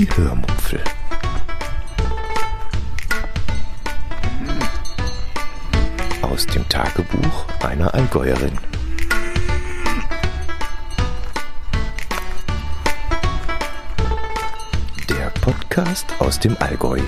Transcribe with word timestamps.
Die 0.00 0.08
Hörmupfel. 0.16 0.80
Aus 6.22 6.46
dem 6.46 6.66
Tagebuch 6.70 7.44
einer 7.62 7.92
Allgäuerin. 7.92 8.58
Der 15.10 15.30
Podcast 15.42 16.06
aus 16.18 16.40
dem 16.40 16.56
Allgäu. 16.60 17.00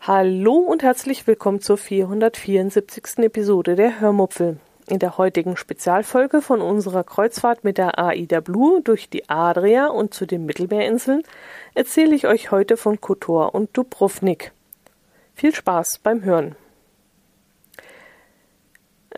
Hallo 0.00 0.54
und 0.54 0.82
herzlich 0.82 1.28
willkommen 1.28 1.60
zur 1.60 1.78
474. 1.78 3.18
Episode 3.18 3.76
der 3.76 4.00
Hörmupfel. 4.00 4.58
In 4.92 4.98
der 4.98 5.16
heutigen 5.16 5.56
Spezialfolge 5.56 6.42
von 6.42 6.60
unserer 6.60 7.02
Kreuzfahrt 7.02 7.64
mit 7.64 7.78
der 7.78 7.98
AIDA 7.98 8.40
Blue 8.40 8.82
durch 8.82 9.08
die 9.08 9.26
Adria 9.26 9.86
und 9.86 10.12
zu 10.12 10.26
den 10.26 10.44
Mittelmeerinseln 10.44 11.22
erzähle 11.74 12.14
ich 12.14 12.26
euch 12.26 12.50
heute 12.50 12.76
von 12.76 13.00
Kotor 13.00 13.54
und 13.54 13.74
Dubrovnik. 13.74 14.52
Viel 15.34 15.54
Spaß 15.54 16.00
beim 16.00 16.24
Hören. 16.24 16.56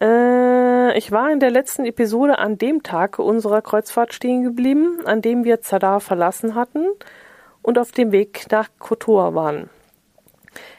Äh, 0.00 0.96
ich 0.96 1.10
war 1.10 1.32
in 1.32 1.40
der 1.40 1.50
letzten 1.50 1.86
Episode 1.86 2.38
an 2.38 2.56
dem 2.56 2.84
Tag 2.84 3.18
unserer 3.18 3.60
Kreuzfahrt 3.60 4.14
stehen 4.14 4.44
geblieben, 4.44 5.04
an 5.04 5.22
dem 5.22 5.42
wir 5.42 5.60
Zadar 5.60 5.98
verlassen 5.98 6.54
hatten 6.54 6.86
und 7.62 7.80
auf 7.80 7.90
dem 7.90 8.12
Weg 8.12 8.46
nach 8.52 8.68
Kotor 8.78 9.34
waren. 9.34 9.68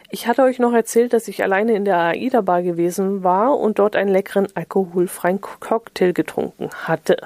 Ich 0.09 0.27
hatte 0.27 0.43
euch 0.43 0.59
noch 0.59 0.73
erzählt, 0.73 1.13
dass 1.13 1.27
ich 1.27 1.43
alleine 1.43 1.73
in 1.73 1.85
der 1.85 1.97
AIDA 1.97 2.41
Bar 2.41 2.61
gewesen 2.61 3.23
war 3.23 3.57
und 3.57 3.79
dort 3.79 3.95
einen 3.95 4.11
leckeren 4.11 4.47
alkoholfreien 4.53 5.41
Cocktail 5.41 6.13
getrunken 6.13 6.69
hatte. 6.83 7.17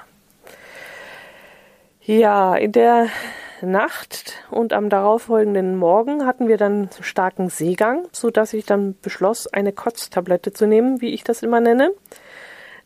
Ja, 2.01 2.55
in 2.55 2.71
der 2.71 3.07
Nacht 3.61 4.33
und 4.49 4.73
am 4.73 4.89
darauffolgenden 4.89 5.75
Morgen 5.75 6.25
hatten 6.25 6.47
wir 6.47 6.57
dann 6.57 6.89
starken 7.01 7.49
Seegang, 7.49 8.07
so 8.11 8.29
dass 8.29 8.53
ich 8.53 8.65
dann 8.65 8.95
beschloss, 9.01 9.47
eine 9.47 9.73
Kotztablette 9.73 10.53
zu 10.53 10.65
nehmen, 10.65 11.01
wie 11.01 11.13
ich 11.13 11.23
das 11.23 11.43
immer 11.43 11.59
nenne. 11.59 11.91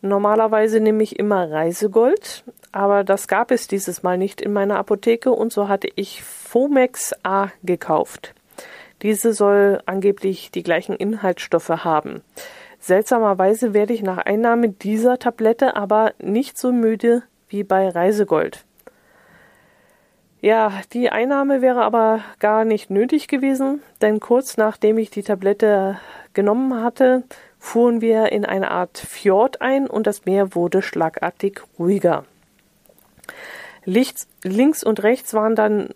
Normalerweise 0.02 0.80
nehme 0.80 1.03
ich 1.03 1.19
immer 1.19 1.50
Reisegold, 1.50 2.44
aber 2.72 3.03
das 3.03 3.28
gab 3.28 3.52
es 3.52 3.67
dieses 3.67 4.03
Mal 4.03 4.17
nicht 4.17 4.41
in 4.41 4.52
meiner 4.52 4.78
Apotheke 4.78 5.31
und 5.31 5.53
so 5.53 5.69
hatte 5.69 5.88
ich 5.95 6.23
Fomex 6.23 7.13
A 7.23 7.50
gekauft. 7.63 8.33
Diese 9.03 9.33
soll 9.33 9.81
angeblich 9.85 10.49
die 10.49 10.63
gleichen 10.63 10.95
Inhaltsstoffe 10.95 11.69
haben. 11.69 12.21
Seltsamerweise 12.79 13.73
werde 13.73 13.93
ich 13.93 14.01
nach 14.01 14.17
Einnahme 14.17 14.69
dieser 14.69 15.19
Tablette 15.19 15.75
aber 15.75 16.13
nicht 16.21 16.57
so 16.57 16.71
müde 16.71 17.23
wie 17.47 17.63
bei 17.63 17.89
Reisegold. 17.89 18.65
Ja, 20.41 20.73
die 20.91 21.09
Einnahme 21.09 21.61
wäre 21.61 21.83
aber 21.83 22.21
gar 22.39 22.65
nicht 22.65 22.89
nötig 22.89 23.29
gewesen, 23.29 23.81
denn 24.01 24.19
kurz 24.19 24.57
nachdem 24.57 24.97
ich 24.97 25.09
die 25.09 25.23
Tablette 25.23 25.97
genommen 26.33 26.83
hatte, 26.83 27.23
fuhren 27.59 28.01
wir 28.01 28.33
in 28.33 28.43
eine 28.43 28.71
Art 28.71 28.97
Fjord 28.97 29.61
ein 29.61 29.88
und 29.88 30.05
das 30.05 30.25
Meer 30.25 30.53
wurde 30.53 30.81
schlagartig 30.81 31.61
ruhiger. 31.79 32.25
Lichts, 33.85 34.27
links 34.43 34.83
und 34.83 35.03
rechts 35.03 35.33
waren 35.33 35.55
dann 35.55 35.89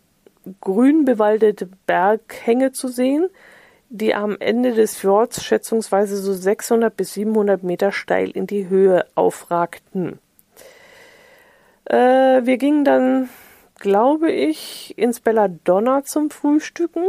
grün 0.61 1.05
bewaldete 1.05 1.67
Berghänge 1.85 2.71
zu 2.71 2.87
sehen, 2.87 3.29
die 3.89 4.13
am 4.13 4.37
Ende 4.39 4.73
des 4.73 4.97
Fjords 4.97 5.43
schätzungsweise 5.43 6.17
so 6.17 6.33
600 6.33 6.95
bis 6.95 7.13
700 7.13 7.63
Meter 7.63 7.91
steil 7.91 8.29
in 8.29 8.47
die 8.47 8.69
Höhe 8.69 9.05
aufragten. 9.15 10.19
Äh, 11.85 11.95
wir 12.43 12.57
gingen 12.57 12.83
dann, 12.83 13.29
glaube 13.79 14.31
ich, 14.31 14.97
ins 14.97 15.19
Belladonna 15.19 16.03
zum 16.03 16.29
Frühstücken 16.29 17.05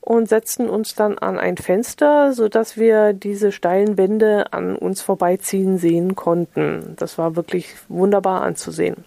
und 0.00 0.28
setzten 0.28 0.70
uns 0.70 0.94
dann 0.94 1.18
an 1.18 1.38
ein 1.38 1.58
Fenster, 1.58 2.32
so 2.32 2.48
dass 2.48 2.78
wir 2.78 3.12
diese 3.12 3.52
steilen 3.52 3.98
Wände 3.98 4.52
an 4.52 4.76
uns 4.76 5.02
vorbeiziehen 5.02 5.76
sehen 5.76 6.16
konnten. 6.16 6.94
Das 6.96 7.18
war 7.18 7.36
wirklich 7.36 7.74
wunderbar 7.88 8.40
anzusehen. 8.42 9.04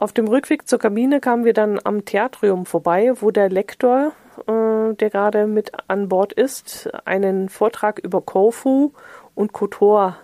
Auf 0.00 0.14
dem 0.14 0.28
Rückweg 0.28 0.66
zur 0.66 0.78
Kabine 0.78 1.20
kamen 1.20 1.44
wir 1.44 1.52
dann 1.52 1.78
am 1.84 2.06
Theatrium 2.06 2.64
vorbei, 2.64 3.12
wo 3.16 3.30
der 3.30 3.50
Lektor, 3.50 4.12
äh, 4.46 4.94
der 4.94 5.10
gerade 5.10 5.46
mit 5.46 5.72
an 5.88 6.08
Bord 6.08 6.32
ist, 6.32 6.88
einen 7.04 7.50
Vortrag 7.50 7.98
über 7.98 8.22
Korfu 8.22 8.92
und 9.34 9.52
Kotor 9.52 10.16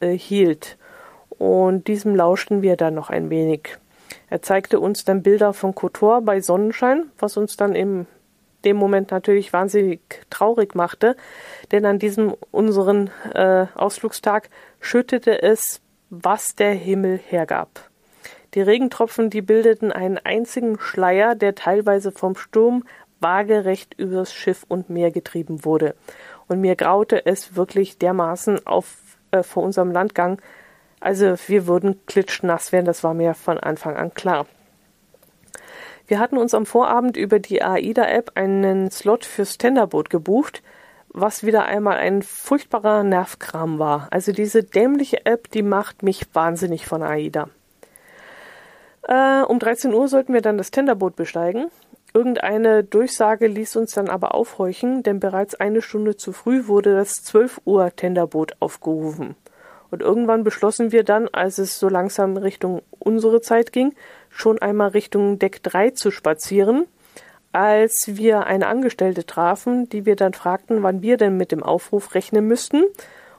äh, 0.00 0.16
hielt. 0.16 0.78
Und 1.28 1.88
diesem 1.88 2.16
lauschten 2.16 2.62
wir 2.62 2.76
dann 2.76 2.94
noch 2.94 3.10
ein 3.10 3.28
wenig. 3.28 3.76
Er 4.30 4.40
zeigte 4.40 4.80
uns 4.80 5.04
dann 5.04 5.22
Bilder 5.22 5.52
von 5.52 5.74
Kotor 5.74 6.22
bei 6.22 6.40
Sonnenschein, 6.40 7.10
was 7.18 7.36
uns 7.36 7.58
dann 7.58 7.74
in 7.74 8.06
dem 8.64 8.78
Moment 8.78 9.10
natürlich 9.10 9.52
wahnsinnig 9.52 10.00
traurig 10.30 10.74
machte, 10.74 11.16
denn 11.70 11.84
an 11.84 11.98
diesem 11.98 12.34
unseren 12.50 13.10
äh, 13.34 13.66
Ausflugstag 13.74 14.48
schüttete 14.80 15.42
es, 15.42 15.82
was 16.08 16.54
der 16.54 16.72
Himmel 16.72 17.18
hergab. 17.18 17.90
Die 18.54 18.62
Regentropfen, 18.62 19.30
die 19.30 19.42
bildeten 19.42 19.92
einen 19.92 20.18
einzigen 20.18 20.78
Schleier, 20.80 21.34
der 21.34 21.54
teilweise 21.54 22.12
vom 22.12 22.36
Sturm 22.36 22.84
waagerecht 23.20 23.94
übers 23.98 24.32
Schiff 24.32 24.64
und 24.68 24.90
Meer 24.90 25.10
getrieben 25.10 25.64
wurde. 25.64 25.94
Und 26.46 26.60
mir 26.60 26.76
graute 26.76 27.26
es 27.26 27.56
wirklich 27.56 27.98
dermaßen 27.98 28.66
auf 28.66 28.96
äh, 29.30 29.42
vor 29.42 29.62
unserem 29.62 29.90
Landgang. 29.90 30.40
Also 31.00 31.34
wir 31.46 31.66
würden 31.66 32.00
klitschnass 32.06 32.72
werden, 32.72 32.86
das 32.86 33.04
war 33.04 33.14
mir 33.14 33.34
von 33.34 33.58
Anfang 33.58 33.96
an 33.96 34.14
klar. 34.14 34.46
Wir 36.06 36.18
hatten 36.18 36.38
uns 36.38 36.54
am 36.54 36.64
Vorabend 36.64 37.18
über 37.18 37.38
die 37.38 37.62
AIDA-App 37.62 38.32
einen 38.34 38.90
Slot 38.90 39.26
fürs 39.26 39.58
Tenderboot 39.58 40.08
gebucht, 40.08 40.62
was 41.10 41.44
wieder 41.44 41.66
einmal 41.66 41.98
ein 41.98 42.22
furchtbarer 42.22 43.02
Nervkram 43.02 43.78
war. 43.78 44.08
Also 44.10 44.32
diese 44.32 44.64
dämliche 44.64 45.26
App, 45.26 45.50
die 45.50 45.62
macht 45.62 46.02
mich 46.02 46.26
wahnsinnig 46.32 46.86
von 46.86 47.02
AIDA. 47.02 47.50
Äh, 49.02 49.42
um 49.42 49.58
13 49.58 49.92
Uhr 49.94 50.08
sollten 50.08 50.34
wir 50.34 50.42
dann 50.42 50.58
das 50.58 50.70
Tenderboot 50.70 51.16
besteigen. 51.16 51.70
Irgendeine 52.14 52.84
Durchsage 52.84 53.46
ließ 53.46 53.76
uns 53.76 53.92
dann 53.92 54.08
aber 54.08 54.34
aufhorchen, 54.34 55.02
denn 55.02 55.20
bereits 55.20 55.54
eine 55.54 55.82
Stunde 55.82 56.16
zu 56.16 56.32
früh 56.32 56.66
wurde 56.66 56.94
das 56.94 57.22
12 57.24 57.60
Uhr 57.64 57.94
Tenderboot 57.94 58.52
aufgerufen. 58.60 59.36
Und 59.90 60.02
irgendwann 60.02 60.44
beschlossen 60.44 60.92
wir 60.92 61.04
dann, 61.04 61.28
als 61.28 61.58
es 61.58 61.78
so 61.78 61.88
langsam 61.88 62.36
Richtung 62.36 62.82
unsere 62.98 63.40
Zeit 63.40 63.72
ging, 63.72 63.94
schon 64.30 64.58
einmal 64.58 64.88
Richtung 64.88 65.38
Deck 65.38 65.62
3 65.62 65.90
zu 65.90 66.10
spazieren, 66.10 66.86
als 67.52 68.16
wir 68.16 68.46
eine 68.46 68.66
Angestellte 68.66 69.24
trafen, 69.24 69.88
die 69.88 70.04
wir 70.04 70.16
dann 70.16 70.34
fragten, 70.34 70.82
wann 70.82 71.02
wir 71.02 71.16
denn 71.16 71.36
mit 71.36 71.52
dem 71.52 71.62
Aufruf 71.62 72.14
rechnen 72.14 72.46
müssten. 72.46 72.84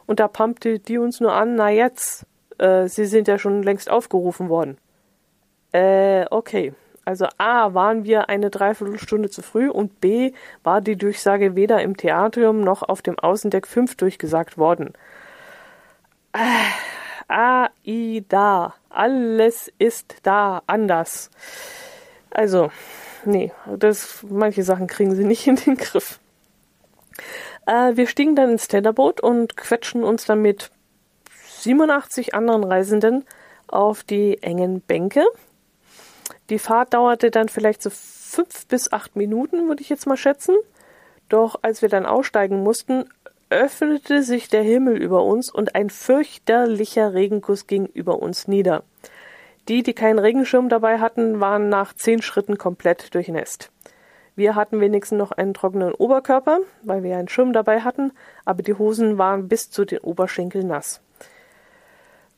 Und 0.08 0.20
da 0.20 0.28
pumpte 0.28 0.80
die 0.80 0.98
uns 0.98 1.20
nur 1.20 1.34
an, 1.34 1.56
na 1.56 1.70
jetzt, 1.70 2.26
äh, 2.58 2.88
sie 2.88 3.06
sind 3.06 3.28
ja 3.28 3.38
schon 3.38 3.62
längst 3.62 3.90
aufgerufen 3.90 4.50
worden. 4.50 4.78
Äh, 5.72 6.26
okay. 6.30 6.74
Also 7.06 7.28
A, 7.40 7.74
waren 7.74 8.04
wir 8.04 8.30
eine 8.30 8.52
Dreiviertelstunde 8.52 9.30
zu 9.32 9.42
früh 9.42 9.68
und 9.70 10.00
B, 10.00 10.34
war 10.64 10.80
die 10.80 10.96
Durchsage 10.96 11.56
weder 11.56 11.82
im 11.82 11.98
Theatrium 11.98 12.62
noch 12.62 12.84
auf 12.84 13.02
dem 13.02 13.18
Außendeck 13.18 13.66
5 13.66 13.96
durchgesagt 13.96 14.60
worden. 14.60 14.94
Äh, 16.34 18.20
da. 18.28 18.76
Alles 18.90 19.72
ist 19.78 20.16
da 20.24 20.62
anders. 20.68 21.30
Also, 22.32 22.72
nee, 23.26 23.52
das, 23.78 24.24
manche 24.30 24.64
Sachen 24.64 24.88
kriegen 24.88 25.16
sie 25.16 25.24
nicht 25.24 25.48
in 25.48 25.56
den 25.56 25.78
Griff. 25.78 26.20
Äh, 27.66 27.96
wir 27.96 28.08
stiegen 28.08 28.36
dann 28.36 28.52
ins 28.52 28.68
Tenderboot 28.68 29.22
und 29.22 29.58
quetschen 29.58 30.04
uns 30.04 30.26
dann 30.26 30.42
mit 30.42 30.72
87 31.60 32.34
anderen 32.34 32.64
Reisenden 32.64 33.26
auf 33.68 34.04
die 34.04 34.42
engen 34.42 34.82
Bänke 34.82 35.24
die 36.50 36.60
Fahrt 36.60 36.94
dauerte 36.94 37.32
dann 37.32 37.50
vielleicht 37.50 37.82
so 37.82 37.90
fünf 37.90 38.68
bis 38.68 38.92
acht 38.92 39.16
Minuten, 39.16 39.68
würde 39.68 39.82
ich 39.82 39.90
jetzt 39.90 40.08
mal 40.08 40.18
schätzen. 40.18 40.56
Doch 41.30 41.60
als 41.62 41.82
wir 41.82 41.90
dann 41.90 42.06
aussteigen 42.06 42.64
mussten, 42.64 43.06
öffnete 43.50 44.24
sich 44.24 44.48
der 44.48 44.62
Himmel 44.62 44.98
über 44.98 45.24
uns 45.24 45.50
und 45.50 45.76
ein 45.76 45.90
fürchterlicher 45.90 47.14
Regenguss 47.14 47.68
ging 47.68 47.86
über 47.86 48.22
uns 48.22 48.48
nieder. 48.48 48.84
Die, 49.68 49.84
die 49.84 49.94
keinen 49.94 50.20
Regenschirm 50.20 50.70
dabei 50.70 51.00
hatten, 51.00 51.40
waren 51.40 51.70
nach 51.70 51.94
zehn 51.94 52.22
Schritten 52.22 52.58
komplett 52.58 53.14
durchnässt. 53.14 53.72
Wir 54.36 54.56
hatten 54.56 54.80
wenigstens 54.80 55.18
noch 55.18 55.32
einen 55.32 55.54
trockenen 55.54 55.94
Oberkörper, 55.94 56.60
weil 56.84 57.04
wir 57.04 57.18
einen 57.18 57.28
Schirm 57.28 57.54
dabei 57.54 57.82
hatten, 57.82 58.12
aber 58.46 58.64
die 58.64 58.74
Hosen 58.74 59.18
waren 59.18 59.48
bis 59.48 59.70
zu 59.70 59.86
den 59.86 60.00
Oberschenkeln 60.00 60.68
nass. 60.68 61.02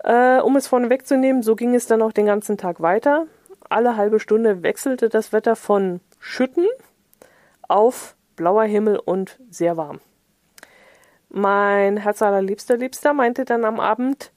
Äh, 0.03 0.39
um 0.39 0.55
es 0.55 0.67
vorne 0.67 0.89
wegzunehmen, 0.89 1.43
so 1.43 1.55
ging 1.55 1.75
es 1.75 1.85
dann 1.85 2.01
auch 2.01 2.11
den 2.11 2.25
ganzen 2.25 2.57
Tag 2.57 2.81
weiter 2.81 3.27
alle 3.71 3.97
halbe 3.97 4.19
Stunde 4.19 4.63
wechselte 4.63 5.09
das 5.09 5.33
Wetter 5.33 5.55
von 5.55 6.01
Schütten 6.19 6.67
auf 7.67 8.15
blauer 8.35 8.63
Himmel 8.63 8.97
und 8.97 9.39
sehr 9.49 9.77
warm. 9.77 9.99
Mein 11.29 11.97
Herz 11.97 12.21
allerliebster 12.21 12.77
Liebster 12.77 13.13
meinte 13.13 13.45
dann 13.45 13.63
am 13.63 13.79
Abend, 13.79 14.31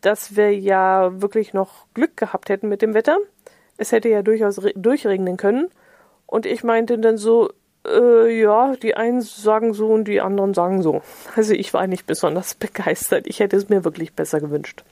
dass 0.00 0.36
wir 0.36 0.56
ja 0.56 1.22
wirklich 1.22 1.54
noch 1.54 1.86
Glück 1.94 2.16
gehabt 2.16 2.50
hätten 2.50 2.68
mit 2.68 2.82
dem 2.82 2.94
Wetter. 2.94 3.18
Es 3.78 3.92
hätte 3.92 4.08
ja 4.08 4.22
durchaus 4.22 4.60
durchregnen 4.74 5.36
können. 5.36 5.70
Und 6.26 6.44
ich 6.44 6.62
meinte 6.62 6.98
dann 6.98 7.16
so, 7.16 7.50
äh, 7.86 8.40
ja, 8.40 8.76
die 8.76 8.94
einen 8.94 9.22
sagen 9.22 9.72
so 9.72 9.88
und 9.88 10.06
die 10.06 10.20
anderen 10.20 10.52
sagen 10.52 10.82
so. 10.82 11.00
Also 11.34 11.54
ich 11.54 11.72
war 11.72 11.86
nicht 11.86 12.06
besonders 12.06 12.54
begeistert. 12.56 13.26
Ich 13.26 13.40
hätte 13.40 13.56
es 13.56 13.68
mir 13.68 13.84
wirklich 13.84 14.12
besser 14.12 14.40
gewünscht. 14.40 14.84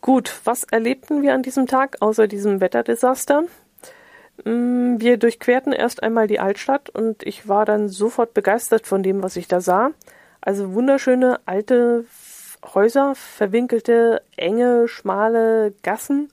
Gut, 0.00 0.40
was 0.44 0.64
erlebten 0.64 1.22
wir 1.22 1.34
an 1.34 1.42
diesem 1.42 1.66
Tag 1.66 1.96
außer 2.00 2.28
diesem 2.28 2.60
Wetterdesaster? 2.60 3.44
Mm, 4.44 4.96
wir 4.98 5.16
durchquerten 5.16 5.72
erst 5.72 6.02
einmal 6.02 6.26
die 6.26 6.40
Altstadt 6.40 6.88
und 6.90 7.24
ich 7.24 7.48
war 7.48 7.64
dann 7.64 7.88
sofort 7.88 8.34
begeistert 8.34 8.86
von 8.86 9.02
dem, 9.02 9.22
was 9.22 9.36
ich 9.36 9.48
da 9.48 9.60
sah. 9.60 9.90
Also 10.40 10.74
wunderschöne 10.74 11.40
alte 11.46 12.04
Häuser, 12.74 13.14
verwinkelte, 13.14 14.22
enge, 14.36 14.88
schmale 14.88 15.74
Gassen, 15.82 16.30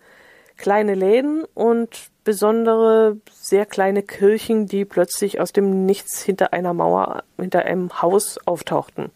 kleine 0.57 0.93
Läden 0.93 1.43
und 1.53 2.09
besondere, 2.23 3.17
sehr 3.31 3.65
kleine 3.65 4.03
Kirchen, 4.03 4.67
die 4.67 4.85
plötzlich 4.85 5.39
aus 5.39 5.53
dem 5.53 5.85
Nichts 5.85 6.21
hinter 6.21 6.53
einer 6.53 6.73
Mauer, 6.73 7.23
hinter 7.37 7.65
einem 7.65 8.01
Haus 8.01 8.39
auftauchten. 8.45 9.11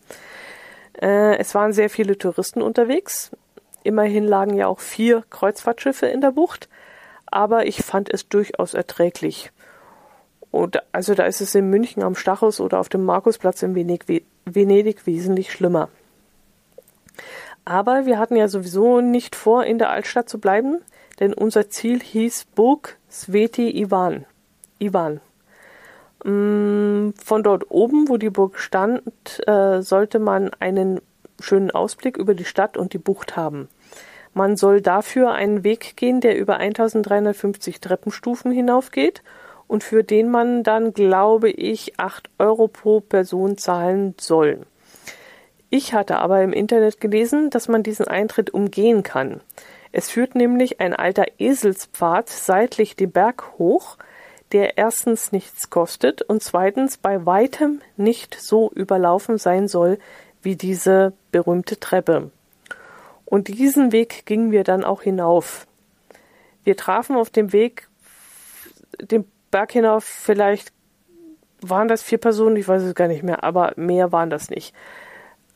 Äh, 1.02 1.38
es 1.38 1.56
waren 1.56 1.74
sehr 1.74 1.90
viele 1.90 2.18
Touristen 2.18 2.62
unterwegs. 2.62 3.32
Immerhin 3.90 4.24
lagen 4.24 4.56
ja 4.56 4.68
auch 4.68 4.82
vier 4.82 5.24
Kreuzfahrtschiffe 5.32 6.06
in 6.06 6.22
der 6.22 6.30
Bucht, 6.30 6.70
aber 7.26 7.66
ich 7.66 7.82
fand 7.84 8.14
es 8.14 8.30
durchaus 8.30 8.76
erträglich. 8.76 9.52
Und 10.52 10.84
also 10.92 11.16
da 11.16 11.24
ist 11.24 11.42
es 11.42 11.56
in 11.56 11.72
München 11.72 12.04
am 12.04 12.14
Stachus 12.14 12.60
oder 12.60 12.80
auf 12.80 12.90
dem 12.90 13.04
Markusplatz 13.04 13.64
in 13.64 13.74
Venedig, 13.74 15.08
wesentlich 15.08 15.52
schlimmer. 15.52 15.90
Aber 17.66 18.06
wir 18.06 18.20
hatten 18.20 18.36
ja 18.36 18.48
sowieso 18.48 19.02
nicht 19.02 19.36
vor, 19.36 19.64
in 19.64 19.80
der 19.80 19.90
Altstadt 19.90 20.30
zu 20.30 20.38
bleiben, 20.38 20.78
denn 21.20 21.34
unser 21.34 21.72
Ziel 21.72 22.00
hieß 22.00 22.46
Burg 22.54 22.96
Sveti 23.10 23.76
Ivan. 23.76 24.26
Ivan. 24.78 25.20
Mm, 26.24 27.16
von 27.16 27.42
dort 27.42 27.72
oben, 27.72 28.08
wo 28.08 28.18
die 28.18 28.30
Burg 28.30 28.60
stand, 28.60 29.02
äh, 29.48 29.82
sollte 29.82 30.20
man 30.20 30.52
einen 30.60 31.02
schönen 31.40 31.72
Ausblick 31.72 32.18
über 32.18 32.36
die 32.36 32.46
Stadt 32.46 32.78
und 32.78 32.94
die 32.94 33.00
Bucht 33.00 33.36
haben. 33.36 33.68
Man 34.34 34.58
soll 34.58 34.82
dafür 34.82 35.32
einen 35.32 35.64
Weg 35.64 35.96
gehen, 35.96 36.22
der 36.22 36.38
über 36.38 36.58
1350 36.58 37.82
Treppenstufen 37.82 38.52
hinaufgeht 38.52 39.24
und 39.68 39.84
für 39.84 40.04
den 40.04 40.30
man 40.30 40.64
dann, 40.64 40.94
glaube 40.94 41.50
ich, 41.50 42.00
8 42.00 42.30
Euro 42.40 42.68
pro 42.68 43.02
Person 43.02 43.58
zahlen 43.58 44.16
soll. 44.20 44.66
Ich 45.70 45.94
hatte 45.94 46.18
aber 46.18 46.42
im 46.42 46.54
Internet 46.54 47.00
gelesen, 47.00 47.50
dass 47.52 47.68
man 47.68 47.84
diesen 47.84 48.08
Eintritt 48.08 48.50
umgehen 48.50 49.04
kann. 49.04 49.42
Es 49.92 50.10
führt 50.10 50.36
nämlich 50.36 50.80
ein 50.80 50.94
alter 50.94 51.26
Eselspfad 51.38 52.30
seitlich 52.30 52.96
den 52.96 53.12
Berg 53.12 53.58
hoch, 53.58 53.98
der 54.52 54.78
erstens 54.78 55.32
nichts 55.32 55.70
kostet 55.70 56.24
und 56.24 56.42
zweitens 56.42 56.98
bei 56.98 57.26
weitem 57.26 57.82
nicht 57.98 58.36
so 58.36 58.72
überlaufen 58.74 59.38
sein 59.38 59.68
soll 59.68 60.00
wie 60.42 60.56
diese 60.56 61.14
berühmte 61.32 61.80
Treppe. 61.80 62.32
Und 63.30 63.48
diesen 63.48 63.92
Weg 63.92 64.26
gingen 64.26 64.52
wir 64.52 64.64
dann 64.64 64.84
auch 64.84 65.04
hinauf. 65.04 65.68
Wir 66.64 66.76
trafen 66.76 67.16
auf 67.16 67.30
dem 67.30 67.54
Weg 67.54 67.88
den 69.00 69.32
Berg 69.52 69.72
hinauf, 69.72 70.04
vielleicht 70.04 70.74
waren 71.62 71.88
das 71.88 72.02
vier 72.02 72.18
Personen, 72.18 72.56
ich 72.56 72.68
weiß 72.68 72.82
es 72.82 72.96
gar 72.96 73.08
nicht 73.08 73.22
mehr, 73.22 73.44
aber 73.44 73.74
mehr 73.76 74.12
waren 74.12 74.32
das 74.32 74.50
nicht. 74.50 74.74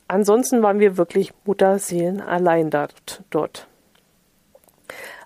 Ansonsten 0.08 0.62
waren 0.62 0.80
wir 0.80 0.98
wirklich 0.98 1.34
Mutterseelen 1.46 2.22
allein 2.22 2.70
dort. 2.70 3.24
dort. 3.32 3.68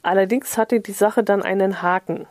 Allerdings 0.02 0.58
hatte 0.58 0.80
die 0.80 0.94
Sache 0.94 1.26
dann 1.26 1.44
einen 1.44 1.82
Haken. 1.82 2.28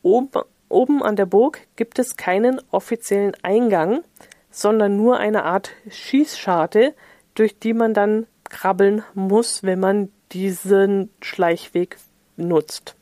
Oben, 0.00 0.42
oben 0.70 1.02
an 1.02 1.16
der 1.16 1.26
Burg 1.26 1.60
gibt 1.76 1.98
es 1.98 2.16
keinen 2.16 2.62
offiziellen 2.70 3.36
Eingang, 3.42 4.04
sondern 4.50 4.96
nur 4.96 5.18
eine 5.18 5.44
Art 5.44 5.70
Schießscharte, 5.90 6.94
durch 7.34 7.58
die 7.58 7.74
man 7.74 7.92
dann 7.92 8.26
krabbeln 8.52 9.02
muss, 9.14 9.64
wenn 9.64 9.80
man 9.80 10.12
diesen 10.30 11.10
Schleichweg 11.20 11.96
nutzt. 12.36 12.94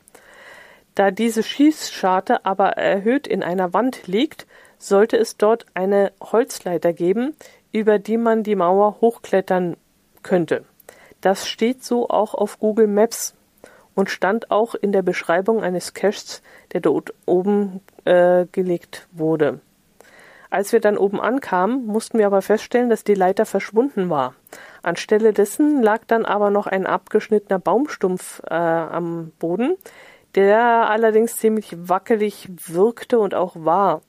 Da 0.95 1.11
diese 1.11 1.43
Schießscharte 1.43 2.47
aber 2.47 2.71
erhöht 2.71 3.27
in 3.27 3.43
einer 3.43 3.75
Wand 3.75 4.07
liegt, 4.07 4.47
sollte 4.79 5.19
es 5.19 5.37
dort 5.37 5.67
eine 5.75 6.13
Holzleiter 6.21 6.93
geben, 6.93 7.35
über 7.73 7.99
die 7.99 8.17
man 8.17 8.43
die 8.43 8.57
Mauer 8.57 9.01
hochklettern 9.03 9.77
könnte. 10.23 10.65
Das 11.21 11.47
steht 11.47 11.85
so 11.85 12.09
auch 12.09 12.35
auf 12.35 12.59
Google 12.59 12.87
Maps 12.87 13.35
und 13.95 14.09
stand 14.11 14.51
auch 14.51 14.75
in 14.75 14.93
der 14.93 15.03
Beschreibung 15.03 15.63
eines 15.63 15.93
Caches, 15.93 16.43
der 16.73 16.81
dort 16.81 17.13
oben 17.27 17.81
äh, 18.05 18.47
gelegt 18.51 19.07
wurde. 19.13 19.61
Als 20.49 20.73
wir 20.73 20.81
dann 20.81 20.97
oben 20.97 21.21
ankamen, 21.21 21.87
mussten 21.87 22.19
wir 22.19 22.27
aber 22.27 22.43
feststellen, 22.43 22.91
dass 22.91 23.05
die 23.05 23.15
Leiter 23.15 23.47
verschwunden 23.47 24.11
war. 24.11 24.35
Anstelle 24.83 25.33
dessen 25.33 25.83
lag 25.83 26.03
dann 26.07 26.25
aber 26.25 26.51
noch 26.51 26.67
ein 26.67 26.87
abgeschnittener 26.87 27.59
Baumstumpf 27.59 28.43
äh, 28.49 28.55
am 28.55 29.33
Boden, 29.39 29.77
der 30.35 30.89
allerdings 30.89 31.37
ziemlich 31.37 31.77
wackelig 31.77 32.49
wirkte 32.67 33.19
und 33.19 33.35
auch 33.35 33.57
war. 33.57 34.03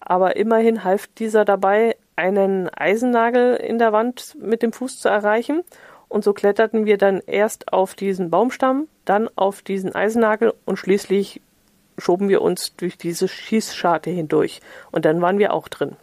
Aber 0.00 0.36
immerhin 0.36 0.84
half 0.84 1.06
dieser 1.06 1.44
dabei, 1.44 1.96
einen 2.16 2.68
Eisennagel 2.68 3.56
in 3.56 3.78
der 3.78 3.92
Wand 3.92 4.36
mit 4.40 4.62
dem 4.62 4.72
Fuß 4.72 4.98
zu 4.98 5.08
erreichen 5.08 5.62
und 6.08 6.24
so 6.24 6.32
kletterten 6.32 6.86
wir 6.86 6.98
dann 6.98 7.20
erst 7.26 7.72
auf 7.72 7.94
diesen 7.94 8.30
Baumstamm, 8.30 8.88
dann 9.04 9.28
auf 9.36 9.62
diesen 9.62 9.94
Eisennagel 9.94 10.54
und 10.64 10.78
schließlich 10.78 11.42
schoben 11.98 12.28
wir 12.28 12.42
uns 12.42 12.74
durch 12.76 12.96
diese 12.96 13.28
Schießscharte 13.28 14.10
hindurch. 14.10 14.60
Und 14.90 15.04
dann 15.04 15.20
waren 15.20 15.38
wir 15.38 15.52
auch 15.52 15.68
drin. 15.68 15.96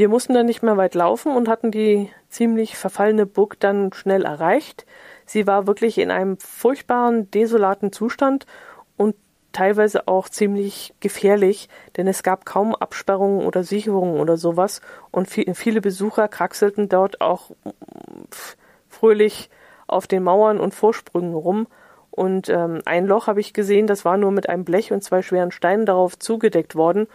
Wir 0.00 0.08
mussten 0.08 0.32
dann 0.32 0.46
nicht 0.46 0.62
mehr 0.62 0.78
weit 0.78 0.94
laufen 0.94 1.36
und 1.36 1.46
hatten 1.46 1.70
die 1.70 2.08
ziemlich 2.30 2.74
verfallene 2.78 3.26
Burg 3.26 3.60
dann 3.60 3.92
schnell 3.92 4.24
erreicht. 4.24 4.86
Sie 5.26 5.46
war 5.46 5.66
wirklich 5.66 5.98
in 5.98 6.10
einem 6.10 6.38
furchtbaren, 6.38 7.30
desolaten 7.30 7.92
Zustand 7.92 8.46
und 8.96 9.14
teilweise 9.52 10.08
auch 10.08 10.30
ziemlich 10.30 10.94
gefährlich, 11.00 11.68
denn 11.98 12.08
es 12.08 12.22
gab 12.22 12.46
kaum 12.46 12.74
Absperrungen 12.74 13.44
oder 13.44 13.62
Sicherungen 13.62 14.18
oder 14.18 14.38
sowas 14.38 14.80
und 15.10 15.28
viele 15.28 15.82
Besucher 15.82 16.28
kraxelten 16.28 16.88
dort 16.88 17.20
auch 17.20 17.50
fröhlich 18.88 19.50
auf 19.86 20.06
den 20.06 20.22
Mauern 20.22 20.60
und 20.60 20.72
Vorsprüngen 20.72 21.34
rum. 21.34 21.66
Und 22.10 22.48
ähm, 22.48 22.80
ein 22.86 23.06
Loch 23.06 23.26
habe 23.26 23.40
ich 23.40 23.52
gesehen, 23.52 23.86
das 23.86 24.06
war 24.06 24.16
nur 24.16 24.30
mit 24.30 24.48
einem 24.48 24.64
Blech 24.64 24.92
und 24.92 25.04
zwei 25.04 25.20
schweren 25.20 25.50
Steinen 25.50 25.84
darauf 25.84 26.18
zugedeckt 26.18 26.74
worden. 26.74 27.06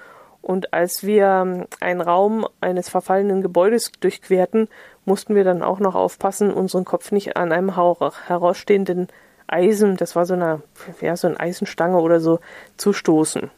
Und 0.46 0.76
als 0.76 1.04
wir 1.04 1.26
ähm, 1.26 1.66
einen 1.80 2.02
Raum 2.02 2.48
eines 2.62 2.88
verfallenen 2.88 3.42
Gebäudes 3.42 3.92
durchquerten, 4.00 4.68
mussten 5.04 5.34
wir 5.34 5.44
dann 5.44 5.64
auch 5.64 5.80
noch 5.80 5.96
aufpassen, 5.96 6.54
unseren 6.54 6.86
Kopf 6.86 7.12
nicht 7.12 7.36
an 7.36 7.52
einem 7.52 7.76
herausstehenden 7.76 9.08
Eisen, 9.48 9.98
das 9.98 10.16
war 10.16 10.28
so 10.28 10.36
eine, 10.36 10.62
ja, 11.02 11.18
so 11.18 11.26
eine 11.26 11.40
Eisenstange 11.40 12.00
oder 12.00 12.20
so, 12.20 12.42
zu 12.78 12.94
stoßen. 12.94 13.50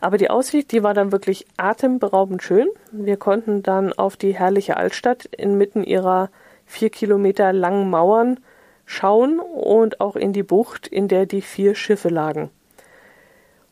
Aber 0.00 0.18
die 0.18 0.30
Aussicht, 0.30 0.72
die 0.72 0.82
war 0.82 0.94
dann 0.94 1.12
wirklich 1.12 1.46
atemberaubend 1.56 2.42
schön. 2.42 2.66
Wir 2.90 3.16
konnten 3.16 3.62
dann 3.62 3.92
auf 3.92 4.16
die 4.16 4.34
herrliche 4.34 4.76
Altstadt 4.76 5.26
inmitten 5.26 5.84
ihrer 5.84 6.28
vier 6.64 6.90
Kilometer 6.90 7.52
langen 7.52 7.88
Mauern 7.88 8.40
schauen 8.84 9.38
und 9.38 10.00
auch 10.00 10.16
in 10.16 10.32
die 10.32 10.42
Bucht, 10.42 10.88
in 10.88 11.06
der 11.06 11.24
die 11.24 11.42
vier 11.42 11.76
Schiffe 11.76 12.08
lagen. 12.08 12.50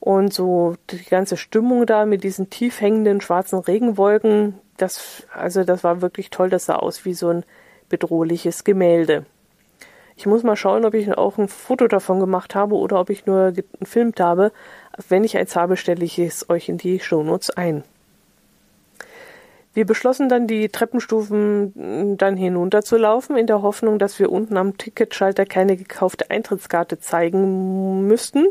Und 0.04 0.34
so 0.34 0.74
die 0.90 1.02
ganze 1.02 1.38
Stimmung 1.38 1.86
da 1.86 2.04
mit 2.04 2.24
diesen 2.24 2.50
tief 2.50 2.82
hängenden 2.82 3.22
schwarzen 3.22 3.58
Regenwolken, 3.58 4.52
das, 4.76 5.26
also 5.32 5.64
das 5.64 5.82
war 5.82 6.02
wirklich 6.02 6.28
toll, 6.28 6.50
das 6.50 6.66
sah 6.66 6.76
aus 6.76 7.06
wie 7.06 7.14
so 7.14 7.30
ein 7.30 7.42
bedrohliches 7.88 8.64
Gemälde. 8.64 9.24
Ich 10.14 10.26
muss 10.26 10.42
mal 10.42 10.56
schauen, 10.56 10.84
ob 10.84 10.92
ich 10.92 11.16
auch 11.16 11.38
ein 11.38 11.48
Foto 11.48 11.88
davon 11.88 12.20
gemacht 12.20 12.54
habe 12.54 12.74
oder 12.74 13.00
ob 13.00 13.08
ich 13.08 13.24
nur 13.24 13.52
gefilmt 13.52 14.20
habe. 14.20 14.52
Wenn 15.08 15.24
ich 15.24 15.38
eins 15.38 15.56
habe, 15.56 15.78
stelle 15.78 16.04
ich 16.04 16.18
es 16.18 16.50
euch 16.50 16.68
in 16.68 16.76
die 16.76 17.00
Shownotes 17.00 17.48
ein. 17.48 17.82
Wir 19.72 19.86
beschlossen 19.86 20.28
dann, 20.28 20.46
die 20.46 20.68
Treppenstufen 20.68 22.12
mm, 22.12 22.18
dann 22.18 22.36
hinunterzulaufen, 22.36 23.38
in 23.38 23.46
der 23.46 23.62
Hoffnung, 23.62 23.98
dass 23.98 24.18
wir 24.18 24.30
unten 24.30 24.58
am 24.58 24.76
Ticketschalter 24.76 25.46
keine 25.46 25.78
gekaufte 25.78 26.30
Eintrittskarte 26.30 27.00
zeigen 27.00 28.06
müssten. 28.06 28.44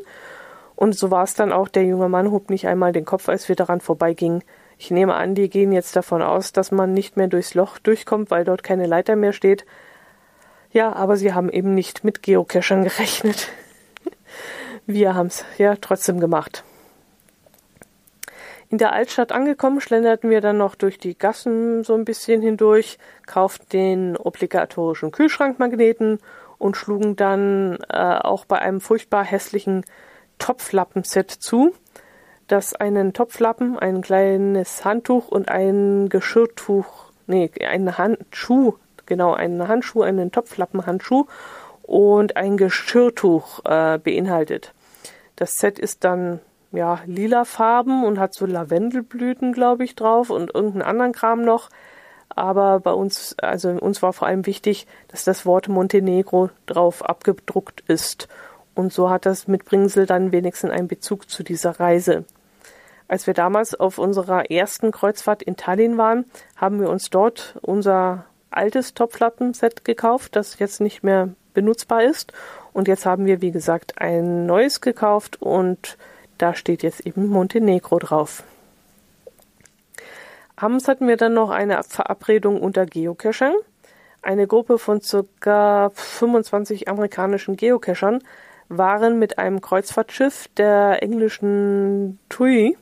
Und 0.76 0.96
so 0.96 1.12
war 1.12 1.24
es 1.24 1.34
dann 1.34 1.52
auch. 1.52 1.68
Der 1.68 1.84
junge 1.84 2.10
Mann 2.10 2.32
hob 2.32 2.50
nicht 2.50 2.68
einmal 2.68 2.92
den 2.92 3.06
Kopf, 3.06 3.30
als 3.30 3.48
wir 3.48 3.56
daran 3.56 3.82
vorbeigingen. 3.82 4.44
Ich 4.78 4.92
nehme 4.92 5.16
an, 5.16 5.36
die 5.36 5.50
gehen 5.50 5.72
jetzt 5.72 5.96
davon 5.96 6.22
aus, 6.22 6.52
dass 6.52 6.72
man 6.72 6.94
nicht 6.94 7.16
mehr 7.16 7.28
durchs 7.28 7.54
Loch 7.54 7.78
durchkommt, 7.78 8.32
weil 8.32 8.44
dort 8.44 8.64
keine 8.64 8.86
Leiter 8.86 9.16
mehr 9.16 9.34
steht. 9.34 9.66
Ja, 10.72 10.94
aber 10.94 11.18
sie 11.18 11.34
haben 11.34 11.50
eben 11.50 11.76
nicht 11.76 12.04
mit 12.04 12.24
Geocachern 12.24 12.84
gerechnet. 12.84 13.50
Wir 14.86 15.16
haben 15.16 15.28
es 15.28 15.46
ja 15.58 15.76
trotzdem 15.80 16.20
gemacht. 16.20 16.64
In 18.70 18.80
der 18.80 18.92
Altstadt 18.92 19.32
angekommen, 19.32 19.82
schlenderten 19.82 20.32
wir 20.32 20.42
dann 20.42 20.58
noch 20.58 20.74
durch 20.74 20.98
die 20.98 21.16
Gassen 21.16 21.84
so 21.84 21.94
ein 21.94 22.06
bisschen 22.06 22.42
hindurch, 22.42 22.98
kauften 23.28 23.70
den 23.70 24.18
obligatorischen 24.18 25.12
Kühlschrankmagneten 25.12 26.18
und 26.58 26.76
schlugen 26.76 27.16
dann 27.16 27.78
äh, 27.90 28.18
auch 28.18 28.46
bei 28.46 28.58
einem 28.58 28.82
furchtbar 28.82 29.24
hässlichen 29.24 29.86
Topflappenset 30.40 31.32
zu, 31.32 31.74
das 32.48 32.74
einen 32.76 33.14
Topflappen, 33.14 33.80
ein 33.80 34.02
kleines 34.02 34.86
Handtuch 34.86 35.30
und 35.30 35.50
ein 35.50 36.10
Geschirrtuch, 36.10 37.12
nee, 37.28 37.50
einen 37.66 37.98
Handschuh, 37.98 38.74
genau, 39.06 39.34
einen 39.34 39.68
Handschuh, 39.68 40.02
einen 40.02 40.32
Topflappenhandschuh 40.32 41.26
und 41.82 42.38
ein 42.38 42.58
Geschirrtuch 42.58 43.64
äh, 43.66 43.98
beinhaltet. 43.98 44.74
Das 45.36 45.58
Set 45.58 45.80
ist 45.80 46.04
dann 46.04 46.40
ja 46.72 47.00
lila 47.06 47.46
Farben 47.46 48.04
und 48.04 48.20
hat 48.20 48.34
so 48.34 48.46
Lavendelblüten, 48.46 49.54
glaube 49.54 49.84
ich, 49.84 49.96
drauf 49.96 50.30
und 50.30 50.54
irgendeinen 50.54 50.84
anderen 50.84 51.12
Kram 51.14 51.44
noch. 51.44 51.70
Aber 52.30 52.80
bei 52.80 52.92
uns, 52.92 53.36
also 53.40 53.70
uns 53.70 54.02
war 54.02 54.14
vor 54.14 54.28
allem 54.28 54.46
wichtig, 54.46 54.88
dass 55.10 55.24
das 55.24 55.46
Wort 55.46 55.68
Montenegro 55.68 56.50
drauf 56.66 57.04
abgedruckt 57.04 57.84
ist. 57.88 58.28
Und 58.76 58.92
so 58.92 59.10
hat 59.10 59.26
das 59.26 59.48
mit 59.48 59.66
Bringsel 59.66 60.06
dann 60.06 60.32
wenigstens 60.32 60.72
einen 60.72 60.88
Bezug 60.88 61.30
zu 61.30 61.44
dieser 61.44 61.80
Reise. 61.80 62.26
Als 63.08 63.28
wir 63.28 63.34
damals 63.34 63.76
auf 63.76 63.98
unserer 63.98 64.50
ersten 64.50 64.92
Kreuzfahrt 64.92 65.44
in 65.44 65.56
Tallinn 65.56 65.98
waren, 65.98 66.26
haben 66.56 66.80
wir 66.80 66.90
uns 66.90 67.10
dort 67.10 67.56
unser 67.62 68.26
altes 68.50 68.94
Topflappenset 68.94 69.86
gekauft, 69.86 70.36
das 70.36 70.60
jetzt 70.60 70.82
nicht 70.82 71.04
mehr 71.04 71.30
benutzbar 71.54 72.04
ist. 72.04 72.34
Und 72.72 72.88
jetzt 72.88 73.06
haben 73.06 73.26
wir, 73.26 73.42
wie 73.42 73.52
gesagt, 73.52 74.02
ein 74.02 74.46
neues 74.46 74.82
gekauft 74.82 75.42
und 75.42 75.98
da 76.38 76.56
steht 76.56 76.82
jetzt 76.82 77.02
eben 77.02 77.28
Montenegro 77.28 78.00
drauf. 78.00 78.44
Abends 80.56 80.88
hatten 80.88 81.08
wir 81.08 81.18
dann 81.18 81.34
noch 81.34 81.50
eine 81.50 81.84
Verabredung 81.84 82.62
unter 82.62 82.86
Geocachern. 82.86 83.54
Eine 84.22 84.48
Gruppe 84.48 84.80
von 84.80 85.02
ca. 85.02 85.92
25 85.94 86.88
amerikanischen 86.88 87.58
Geocachern 87.58 88.24
waren 88.78 89.20
mit 89.20 89.38
einem 89.38 89.62
Kreuzfahrtschiff 89.62 90.48
der 90.58 91.02
englischen 91.04 92.20
TUI 92.30 92.78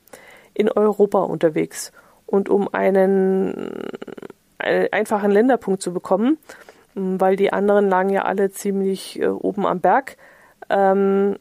in 0.53 0.69
Europa 0.69 1.19
unterwegs. 1.19 1.91
Und 2.25 2.49
um 2.49 2.73
einen, 2.73 3.87
einen 4.57 4.87
einfachen 4.91 5.31
Länderpunkt 5.31 5.81
zu 5.81 5.93
bekommen, 5.93 6.37
weil 6.93 7.35
die 7.35 7.53
anderen 7.53 7.89
lagen 7.89 8.09
ja 8.09 8.23
alle 8.23 8.51
ziemlich 8.51 9.19
äh, 9.19 9.27
oben 9.27 9.65
am 9.65 9.79
Berg, 9.79 10.17
ähm, 10.69 11.37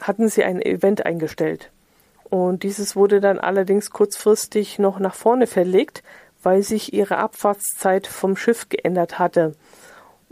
hatten 0.00 0.28
sie 0.28 0.44
ein 0.44 0.60
Event 0.60 1.06
eingestellt. 1.06 1.70
Und 2.24 2.62
dieses 2.62 2.96
wurde 2.96 3.20
dann 3.20 3.38
allerdings 3.38 3.90
kurzfristig 3.90 4.78
noch 4.78 4.98
nach 4.98 5.14
vorne 5.14 5.46
verlegt, 5.46 6.02
weil 6.42 6.62
sich 6.62 6.92
ihre 6.92 7.18
Abfahrtszeit 7.18 8.06
vom 8.06 8.36
Schiff 8.36 8.68
geändert 8.68 9.18
hatte. 9.18 9.54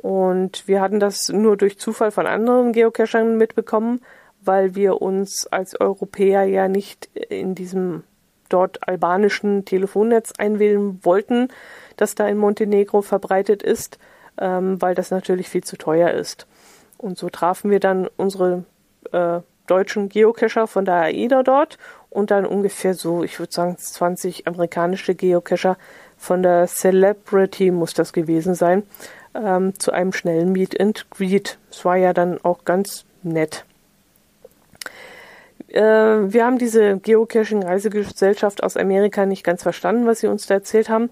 Und 0.03 0.67
wir 0.67 0.81
hatten 0.81 0.99
das 0.99 1.29
nur 1.29 1.57
durch 1.57 1.79
Zufall 1.79 2.11
von 2.11 2.27
anderen 2.27 2.73
Geocachern 2.73 3.37
mitbekommen, 3.37 4.01
weil 4.45 4.75
wir 4.75 5.01
uns 5.01 5.47
als 5.47 5.81
Europäer 5.81 6.43
ja 6.43 6.67
nicht 6.67 7.07
in 7.15 7.55
diesem 7.55 8.03
dort 8.49 8.87
albanischen 8.87 9.65
Telefonnetz 9.65 10.33
einwählen 10.37 10.99
wollten, 11.05 11.49
das 11.97 12.17
da 12.17 12.27
in 12.27 12.37
Montenegro 12.37 13.01
verbreitet 13.03 13.63
ist, 13.63 13.99
ähm, 14.39 14.83
weil 14.83 14.97
das 14.97 15.13
natürlich 15.13 15.49
viel 15.49 15.65
zu 15.65 15.77
teuer 15.77 16.11
ist. 16.11 16.47
Und 16.99 17.17
so 17.17 17.31
trafen 17.31 17.71
wir 17.71 17.81
dann 17.81 18.09
unsere 18.17 18.65
äh, 19.13 19.41
deutschen 19.67 20.09
Geocacher 20.09 20.67
von 20.67 20.85
der 20.85 20.97
AIDA 20.97 21.43
dort 21.43 21.79
und 22.11 22.31
dann 22.31 22.45
ungefähr 22.45 22.95
so, 22.95 23.23
ich 23.23 23.39
würde 23.39 23.53
sagen, 23.53 23.79
20 23.79 24.47
amerikanische 24.47 25.15
Geocacher 25.15 25.79
von 26.17 26.43
der 26.43 26.67
Celebrity 26.67 27.71
muss 27.71 27.95
das 27.95 28.13
gewesen 28.13 28.55
sein, 28.55 28.83
ähm, 29.35 29.79
zu 29.79 29.93
einem 29.93 30.13
schnellen 30.13 30.53
Meet 30.53 30.81
and 30.81 31.11
Greet. 31.11 31.59
Es 31.71 31.85
war 31.85 31.97
ja 31.97 32.13
dann 32.13 32.39
auch 32.43 32.65
ganz 32.65 33.05
nett. 33.23 33.65
Äh, 35.69 35.81
wir 35.81 36.45
haben 36.45 36.59
diese 36.59 36.99
Geocaching-Reisegesellschaft 36.99 38.63
aus 38.63 38.77
Amerika 38.77 39.27
nicht 39.27 39.45
ganz 39.45 39.63
verstanden, 39.63 40.07
was 40.07 40.21
sie 40.21 40.27
uns 40.27 40.47
da 40.47 40.55
erzählt 40.55 40.89
haben. 40.89 41.11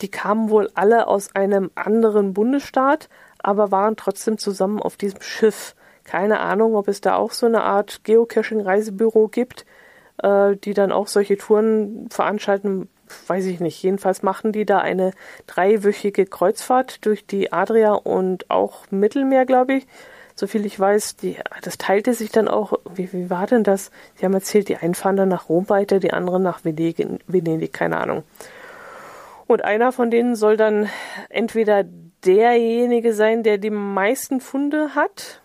Die 0.00 0.10
kamen 0.10 0.50
wohl 0.50 0.70
alle 0.74 1.06
aus 1.06 1.34
einem 1.34 1.70
anderen 1.74 2.34
Bundesstaat, 2.34 3.08
aber 3.38 3.70
waren 3.70 3.96
trotzdem 3.96 4.38
zusammen 4.38 4.80
auf 4.80 4.96
diesem 4.96 5.22
Schiff. 5.22 5.74
Keine 6.04 6.40
Ahnung, 6.40 6.74
ob 6.74 6.88
es 6.88 7.00
da 7.00 7.16
auch 7.16 7.32
so 7.32 7.46
eine 7.46 7.62
Art 7.62 8.04
Geocaching-Reisebüro 8.04 9.28
gibt, 9.28 9.64
äh, 10.22 10.56
die 10.56 10.74
dann 10.74 10.92
auch 10.92 11.06
solche 11.06 11.38
Touren 11.38 12.08
veranstalten. 12.10 12.88
Weiß 13.26 13.46
ich 13.46 13.60
nicht. 13.60 13.82
Jedenfalls 13.82 14.22
machen 14.22 14.52
die 14.52 14.64
da 14.64 14.78
eine 14.78 15.12
dreiwöchige 15.46 16.26
Kreuzfahrt 16.26 17.04
durch 17.06 17.26
die 17.26 17.52
Adria 17.52 17.92
und 17.92 18.50
auch 18.50 18.90
Mittelmeer, 18.90 19.46
glaube 19.46 19.74
ich. 19.74 19.86
Soviel 20.36 20.66
ich 20.66 20.78
weiß, 20.78 21.16
die, 21.16 21.36
das 21.62 21.78
teilte 21.78 22.12
sich 22.12 22.30
dann 22.30 22.48
auch. 22.48 22.74
Wie, 22.94 23.12
wie 23.12 23.30
war 23.30 23.46
denn 23.46 23.62
das? 23.62 23.90
Sie 24.16 24.24
haben 24.24 24.34
erzählt, 24.34 24.68
die 24.68 24.76
einen 24.76 24.94
fahren 24.94 25.16
dann 25.16 25.28
nach 25.28 25.48
Rom 25.48 25.68
weiter, 25.68 26.00
die 26.00 26.12
anderen 26.12 26.42
nach 26.42 26.64
Venedig, 26.64 27.06
Venedig 27.26 27.72
keine 27.72 27.98
Ahnung. 27.98 28.24
Und 29.46 29.62
einer 29.62 29.92
von 29.92 30.10
denen 30.10 30.34
soll 30.36 30.56
dann 30.56 30.88
entweder 31.28 31.84
derjenige 32.24 33.14
sein, 33.14 33.42
der 33.42 33.58
die 33.58 33.70
meisten 33.70 34.40
Funde 34.40 34.94
hat, 34.94 35.40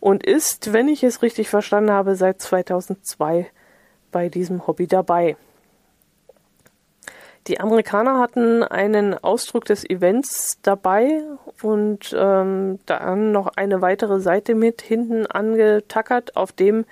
und 0.00 0.24
ist, 0.24 0.72
wenn 0.72 0.88
ich 0.88 1.04
es 1.04 1.22
richtig 1.22 1.48
verstanden 1.48 1.90
habe, 1.90 2.16
seit 2.16 2.40
2002 2.40 3.50
bei 4.10 4.28
diesem 4.28 4.66
Hobby 4.66 4.86
dabei. 4.86 5.36
Die 7.46 7.60
Amerikaner 7.60 8.18
hatten 8.18 8.62
einen 8.62 9.14
Ausdruck 9.14 9.64
des 9.64 9.88
Events 9.88 10.58
dabei 10.62 11.22
und 11.62 12.14
ähm, 12.16 12.78
dann 12.84 13.32
noch 13.32 13.48
eine 13.56 13.80
weitere 13.80 14.20
Seite 14.20 14.54
mit 14.54 14.82
hinten 14.82 15.26
angetackert, 15.26 16.36
auf 16.36 16.52
dem 16.52 16.84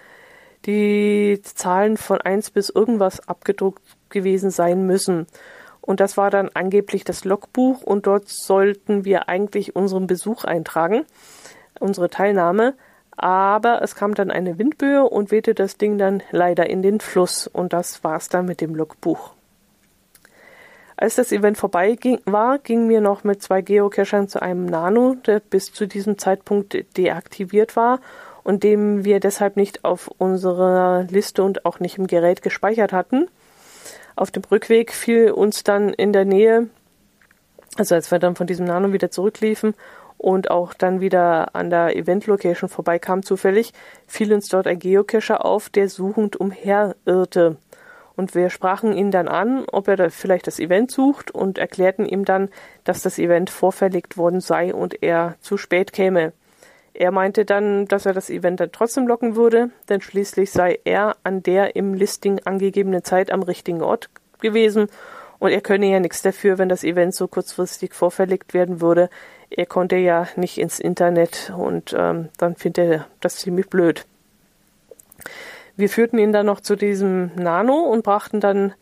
die 0.66 1.40
Zahlen 1.42 1.96
von 1.96 2.20
1 2.20 2.50
bis 2.50 2.68
irgendwas 2.70 3.26
abgedruckt 3.28 3.82
gewesen 4.10 4.50
sein 4.50 4.86
müssen. 4.86 5.26
Und 5.80 6.00
das 6.00 6.16
war 6.16 6.30
dann 6.30 6.50
angeblich 6.52 7.04
das 7.04 7.24
Logbuch 7.24 7.82
und 7.82 8.06
dort 8.06 8.28
sollten 8.28 9.04
wir 9.04 9.28
eigentlich 9.28 9.76
unseren 9.76 10.08
Besuch 10.08 10.44
eintragen, 10.44 11.04
unsere 11.78 12.10
Teilnahme. 12.10 12.74
Aber 13.16 13.80
es 13.82 13.94
kam 13.94 14.14
dann 14.14 14.30
eine 14.30 14.58
Windböe 14.58 15.04
und 15.04 15.30
wehte 15.30 15.54
das 15.54 15.78
Ding 15.78 15.96
dann 15.96 16.22
leider 16.32 16.68
in 16.68 16.82
den 16.82 17.00
Fluss 17.00 17.46
und 17.46 17.72
das 17.72 18.02
war's 18.04 18.28
dann 18.28 18.46
mit 18.46 18.60
dem 18.60 18.74
Logbuch. 18.74 19.32
Als 20.98 21.14
das 21.14 21.30
Event 21.30 21.56
vorbei 21.56 21.94
ging, 21.94 22.20
war, 22.24 22.58
gingen 22.58 22.88
wir 22.88 23.00
noch 23.00 23.22
mit 23.22 23.42
zwei 23.42 23.62
Geocachern 23.62 24.28
zu 24.28 24.40
einem 24.40 24.66
Nano, 24.66 25.14
der 25.26 25.40
bis 25.40 25.72
zu 25.72 25.86
diesem 25.86 26.18
Zeitpunkt 26.18 26.76
deaktiviert 26.96 27.76
war 27.76 28.00
und 28.46 28.62
dem 28.62 29.04
wir 29.04 29.18
deshalb 29.18 29.56
nicht 29.56 29.84
auf 29.84 30.08
unserer 30.18 31.02
Liste 31.10 31.42
und 31.42 31.64
auch 31.66 31.80
nicht 31.80 31.98
im 31.98 32.06
Gerät 32.06 32.42
gespeichert 32.42 32.92
hatten. 32.92 33.26
Auf 34.14 34.30
dem 34.30 34.44
Rückweg 34.48 34.92
fiel 34.92 35.32
uns 35.32 35.64
dann 35.64 35.92
in 35.92 36.12
der 36.12 36.24
Nähe, 36.24 36.68
also 37.76 37.96
als 37.96 38.12
wir 38.12 38.20
dann 38.20 38.36
von 38.36 38.46
diesem 38.46 38.64
Nano 38.64 38.92
wieder 38.92 39.10
zurückliefen 39.10 39.74
und 40.16 40.48
auch 40.48 40.74
dann 40.74 41.00
wieder 41.00 41.56
an 41.56 41.70
der 41.70 41.96
Event-Location 41.96 42.68
vorbeikamen 42.68 43.24
zufällig, 43.24 43.72
fiel 44.06 44.32
uns 44.32 44.46
dort 44.46 44.68
ein 44.68 44.78
Geocacher 44.78 45.44
auf, 45.44 45.68
der 45.68 45.88
suchend 45.88 46.36
umherirrte. 46.36 47.56
Und 48.14 48.36
wir 48.36 48.50
sprachen 48.50 48.92
ihn 48.92 49.10
dann 49.10 49.26
an, 49.26 49.64
ob 49.72 49.88
er 49.88 49.96
da 49.96 50.08
vielleicht 50.08 50.46
das 50.46 50.60
Event 50.60 50.92
sucht 50.92 51.32
und 51.32 51.58
erklärten 51.58 52.06
ihm 52.06 52.24
dann, 52.24 52.50
dass 52.84 53.02
das 53.02 53.18
Event 53.18 53.50
vorverlegt 53.50 54.16
worden 54.16 54.40
sei 54.40 54.72
und 54.72 55.02
er 55.02 55.34
zu 55.40 55.56
spät 55.56 55.92
käme. 55.92 56.32
Er 56.98 57.10
meinte 57.10 57.44
dann, 57.44 57.86
dass 57.86 58.06
er 58.06 58.14
das 58.14 58.30
Event 58.30 58.60
dann 58.60 58.72
trotzdem 58.72 59.06
locken 59.06 59.36
würde, 59.36 59.70
denn 59.90 60.00
schließlich 60.00 60.50
sei 60.50 60.78
er 60.84 61.16
an 61.24 61.42
der 61.42 61.76
im 61.76 61.92
Listing 61.92 62.40
angegebenen 62.46 63.04
Zeit 63.04 63.30
am 63.30 63.42
richtigen 63.42 63.82
Ort 63.82 64.08
gewesen 64.40 64.88
und 65.38 65.50
er 65.50 65.60
könne 65.60 65.90
ja 65.90 66.00
nichts 66.00 66.22
dafür, 66.22 66.56
wenn 66.56 66.70
das 66.70 66.84
Event 66.84 67.14
so 67.14 67.28
kurzfristig 67.28 67.92
vorverlegt 67.92 68.54
werden 68.54 68.80
würde. 68.80 69.10
Er 69.50 69.66
konnte 69.66 69.96
ja 69.96 70.26
nicht 70.36 70.58
ins 70.58 70.80
Internet 70.80 71.52
und 71.56 71.94
ähm, 71.96 72.30
dann 72.38 72.56
findet 72.56 72.84
er 72.86 73.06
das 73.20 73.36
ziemlich 73.36 73.68
blöd. 73.68 74.06
Wir 75.76 75.90
führten 75.90 76.18
ihn 76.18 76.32
dann 76.32 76.46
noch 76.46 76.60
zu 76.60 76.76
diesem 76.76 77.30
Nano 77.36 77.74
und 77.74 78.04
brachten 78.04 78.40
dann 78.40 78.72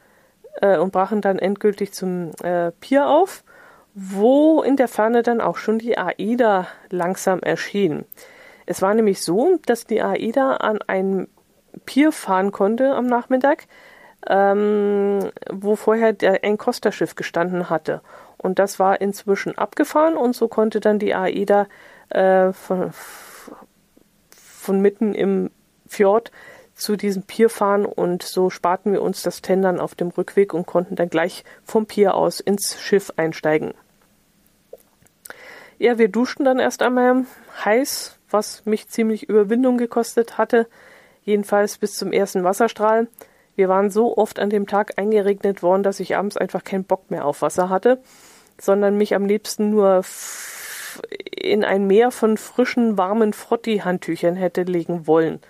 äh, 0.61 0.79
und 0.79 0.93
brachen 0.93 1.21
dann 1.21 1.41
endgültig 1.41 1.93
zum 1.93 2.31
äh, 2.43 2.71
Pier 2.81 3.09
auf, 3.09 3.44
wo 3.95 4.63
in 4.63 4.77
der 4.77 4.89
Ferne 4.89 5.23
dann 5.23 5.41
auch 5.41 5.57
schon 5.57 5.79
die 5.79 5.97
AIDA 5.97 6.67
langsam 6.91 7.41
erschien. 7.41 8.05
Es 8.67 8.83
war 8.83 8.93
nämlich 8.95 9.23
so, 9.23 9.59
dass 9.67 9.87
die 9.87 10.03
AIDA 10.03 10.57
an 10.57 10.81
ein 10.87 11.29
Pier 11.87 12.13
fahren 12.13 12.51
konnte 12.51 12.95
am 12.95 13.07
Nachmittag, 13.07 13.67
ähm, 14.29 15.31
wo 15.51 15.77
vorher 15.77 16.13
der, 16.13 16.43
ein 16.43 16.59
Costa-Schiff 16.59 17.15
gestanden 17.15 17.71
hatte. 17.71 18.01
Und 18.37 18.59
das 18.59 18.79
war 18.79 19.01
inzwischen 19.01 19.57
abgefahren 19.57 20.17
und 20.17 20.35
so 20.35 20.49
konnte 20.49 20.81
dann 20.81 20.99
die 20.99 21.15
AIDA 21.15 21.67
äh, 22.11 22.53
von, 22.53 22.91
von 24.31 24.81
mitten 24.81 25.15
im 25.15 25.51
Fjord 25.87 26.33
zu 26.75 26.97
diesem 26.97 27.23
Pier 27.23 27.49
fahren 27.49 27.87
und 27.87 28.25
so 28.25 28.51
sparten 28.51 28.93
wir 28.93 29.03
uns 29.03 29.23
das 29.23 29.43
Tendern 29.43 29.79
auf 29.79 29.95
dem 29.95 30.09
Rückweg 30.09 30.53
und 30.53 30.67
konnten 30.67 30.97
dann 30.97 31.09
gleich 31.09 31.45
vom 31.63 31.87
Pier 31.87 32.15
aus 32.15 32.41
ins 32.41 32.81
Schiff 32.81 33.13
einsteigen. 33.17 33.75
Ja, 35.79 35.99
wir 35.99 36.09
duschten 36.09 36.45
dann 36.45 36.59
erst 36.59 36.83
einmal 36.83 37.25
heiß, 37.65 38.19
was 38.31 38.65
mich 38.65 38.89
ziemlich 38.89 39.29
Überwindung 39.29 39.77
gekostet 39.77 40.39
hatte, 40.39 40.69
jedenfalls 41.23 41.79
bis 41.79 41.95
zum 41.95 42.13
ersten 42.13 42.45
Wasserstrahl. 42.45 43.09
Wir 43.57 43.69
waren 43.69 43.91
so 43.91 44.17
oft 44.17 44.39
an 44.39 44.51
dem 44.51 44.67
Tag 44.67 44.99
eingeregnet 44.99 45.63
worden, 45.63 45.83
dass 45.83 46.01
ich 46.01 46.17
abends 46.17 46.37
einfach 46.37 46.65
keinen 46.65 46.85
Bock 46.85 47.11
mehr 47.11 47.25
auf 47.25 47.43
Wasser 47.43 47.69
hatte, 47.69 48.01
sondern 48.61 48.97
mich 48.97 49.15
am 49.15 49.27
liebsten 49.27 49.71
nur 49.71 50.03
in 51.31 51.65
ein 51.65 51.87
Meer 51.87 52.11
von 52.11 52.37
frischen, 52.37 52.97
warmen 52.99 53.33
Frotti-Handtüchern 53.33 54.37
hätte 54.37 54.63
legen 54.63 55.07
wollen. 55.07 55.41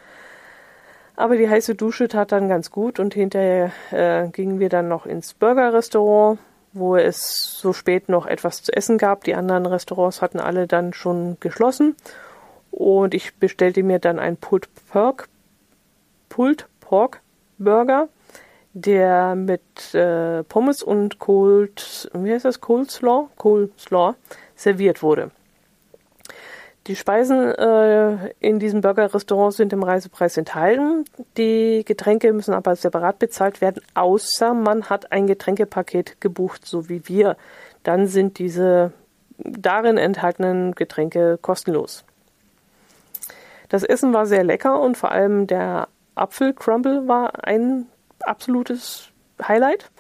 Aber 1.17 1.37
die 1.37 1.49
heiße 1.49 1.75
Dusche 1.75 2.09
tat 2.09 2.33
dann 2.33 2.49
ganz 2.49 2.71
gut 2.71 2.99
und 2.99 3.15
hinterher 3.15 3.73
äh, 3.91 4.29
gingen 4.29 4.59
wir 4.59 4.69
dann 4.69 4.89
noch 4.89 5.07
ins 5.07 5.35
Burger-Restaurant, 5.35 6.39
wo 6.75 6.97
es 6.97 7.57
so 7.59 7.73
spät 7.73 8.09
noch 8.09 8.27
etwas 8.27 8.63
zu 8.63 8.73
essen 8.73 8.99
gab. 8.99 9.25
Die 9.25 9.35
anderen 9.35 9.65
Restaurants 9.67 10.21
hatten 10.21 10.41
alle 10.41 10.67
dann 10.67 10.93
schon 10.93 11.39
geschlossen. 11.41 11.97
Und 12.71 13.15
ich 13.15 13.35
bestellte 13.37 13.83
mir 13.83 14.01
dann 14.01 14.19
ein 14.19 14.37
Pulled 14.37 14.69
Pork, 14.91 15.29
Pulled 16.29 16.67
Pork 16.81 17.21
Burger, 17.59 18.09
der 18.73 19.37
mit 19.37 19.95
äh, 19.95 20.43
Pommes 20.43 20.83
und 20.83 21.21
Cold, 21.21 22.11
wie 22.13 22.33
heißt 22.33 22.45
das, 22.45 22.61
Coleslaw? 22.61 23.29
Coleslaw 23.37 24.17
serviert 24.57 25.03
wurde. 25.03 25.31
Die 26.87 26.97
Speisen 26.97 27.55
äh, 27.55 28.29
in 28.41 28.59
diesem 28.59 28.83
Burger-Restaurant 28.83 29.55
sind 29.55 29.73
im 29.73 29.83
Reisepreis 29.83 30.37
enthalten. 30.37 31.07
Die 31.39 31.83
Getränke 31.83 32.31
müssen 32.35 32.53
aber 32.53 32.77
separat 32.77 33.19
bezahlt 33.19 33.63
werden, 33.63 33.83
außer 33.95 34.53
man 34.53 34.91
hat 34.91 35.11
ein 35.11 35.27
Getränkepaket 35.27 36.21
gebucht, 36.21 36.67
so 36.67 36.91
wie 36.91 37.09
wir. 37.09 37.37
Dann 37.85 38.07
sind 38.07 38.39
diese 38.39 38.93
darin 39.39 39.97
enthaltenen 39.97 40.75
Getränke 40.75 41.39
kostenlos. 41.41 42.05
Das 43.71 43.83
Essen 43.83 44.13
war 44.13 44.27
sehr 44.27 44.45
lecker 44.45 44.79
und 44.79 44.97
vor 44.99 45.11
allem 45.11 45.47
der 45.47 45.89
Apfelcrumble 46.15 47.09
war 47.09 47.47
ein 47.47 47.87
absolutes 48.21 49.09
Highlight. 49.43 49.91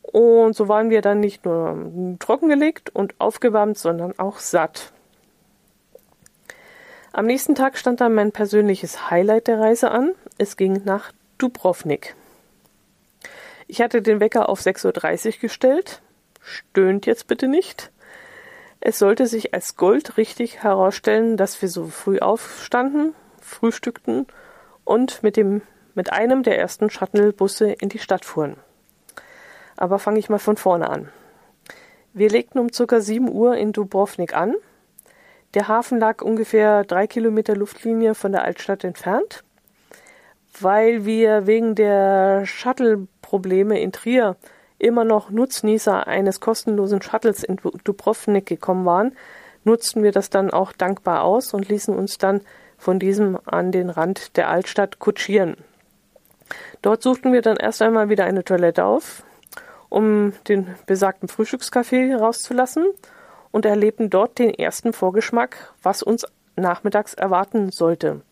Und 0.00 0.56
so 0.56 0.68
waren 0.68 0.88
wir 0.88 1.02
dann 1.02 1.20
nicht 1.20 1.44
nur 1.44 2.16
trockengelegt 2.18 2.90
und 2.94 3.14
aufgewärmt, 3.20 3.76
sondern 3.76 4.18
auch 4.18 4.38
satt. 4.38 4.92
Am 7.16 7.26
nächsten 7.26 7.54
Tag 7.54 7.78
stand 7.78 8.00
dann 8.00 8.12
mein 8.12 8.32
persönliches 8.32 9.08
Highlight 9.08 9.46
der 9.46 9.60
Reise 9.60 9.92
an. 9.92 10.16
Es 10.36 10.56
ging 10.56 10.82
nach 10.84 11.12
Dubrovnik. 11.38 12.16
Ich 13.68 13.80
hatte 13.80 14.02
den 14.02 14.18
Wecker 14.18 14.48
auf 14.48 14.60
6.30 14.60 15.26
Uhr 15.36 15.40
gestellt. 15.42 16.02
Stöhnt 16.40 17.06
jetzt 17.06 17.28
bitte 17.28 17.46
nicht. 17.46 17.92
Es 18.80 18.98
sollte 18.98 19.28
sich 19.28 19.54
als 19.54 19.76
Gold 19.76 20.16
richtig 20.16 20.64
herausstellen, 20.64 21.36
dass 21.36 21.62
wir 21.62 21.68
so 21.68 21.86
früh 21.86 22.18
aufstanden, 22.18 23.14
frühstückten 23.40 24.26
und 24.82 25.22
mit 25.22 25.36
dem 25.36 25.62
mit 25.94 26.12
einem 26.12 26.42
der 26.42 26.58
ersten 26.58 26.90
Shuttle-Busse 26.90 27.70
in 27.70 27.90
die 27.90 28.00
Stadt 28.00 28.24
fuhren. 28.24 28.56
Aber 29.76 30.00
fange 30.00 30.18
ich 30.18 30.28
mal 30.28 30.40
von 30.40 30.56
vorne 30.56 30.90
an. 30.90 31.08
Wir 32.12 32.28
legten 32.28 32.58
um 32.58 32.72
ca. 32.72 33.00
7 33.00 33.30
Uhr 33.30 33.56
in 33.56 33.72
Dubrovnik 33.72 34.34
an 34.34 34.56
der 35.54 35.68
Hafen 35.68 35.98
lag 35.98 36.22
ungefähr 36.22 36.84
drei 36.84 37.06
Kilometer 37.06 37.56
Luftlinie 37.56 38.14
von 38.14 38.32
der 38.32 38.42
Altstadt 38.44 38.84
entfernt. 38.84 39.44
Weil 40.60 41.04
wir 41.04 41.46
wegen 41.46 41.74
der 41.74 42.46
Shuttle-Probleme 42.46 43.80
in 43.80 43.92
Trier 43.92 44.36
immer 44.78 45.04
noch 45.04 45.30
Nutznießer 45.30 46.06
eines 46.06 46.40
kostenlosen 46.40 47.02
Shuttles 47.02 47.42
in 47.42 47.58
Dubrovnik 47.84 48.46
gekommen 48.46 48.84
waren, 48.84 49.16
nutzten 49.64 50.02
wir 50.02 50.12
das 50.12 50.30
dann 50.30 50.50
auch 50.50 50.72
dankbar 50.72 51.22
aus 51.22 51.54
und 51.54 51.68
ließen 51.68 51.96
uns 51.96 52.18
dann 52.18 52.40
von 52.76 52.98
diesem 52.98 53.38
an 53.46 53.72
den 53.72 53.90
Rand 53.90 54.36
der 54.36 54.48
Altstadt 54.48 54.98
kutschieren. 54.98 55.56
Dort 56.82 57.02
suchten 57.02 57.32
wir 57.32 57.40
dann 57.40 57.56
erst 57.56 57.80
einmal 57.80 58.10
wieder 58.10 58.24
eine 58.24 58.44
Toilette 58.44 58.84
auf, 58.84 59.22
um 59.88 60.32
den 60.48 60.74
besagten 60.86 61.28
Frühstückskaffee 61.28 62.14
rauszulassen 62.14 62.86
und 63.54 63.64
erlebten 63.64 64.10
dort 64.10 64.40
den 64.40 64.52
ersten 64.52 64.92
Vorgeschmack, 64.92 65.72
was 65.80 66.02
uns 66.02 66.26
nachmittags 66.56 67.14
erwarten 67.14 67.70
sollte. 67.70 68.22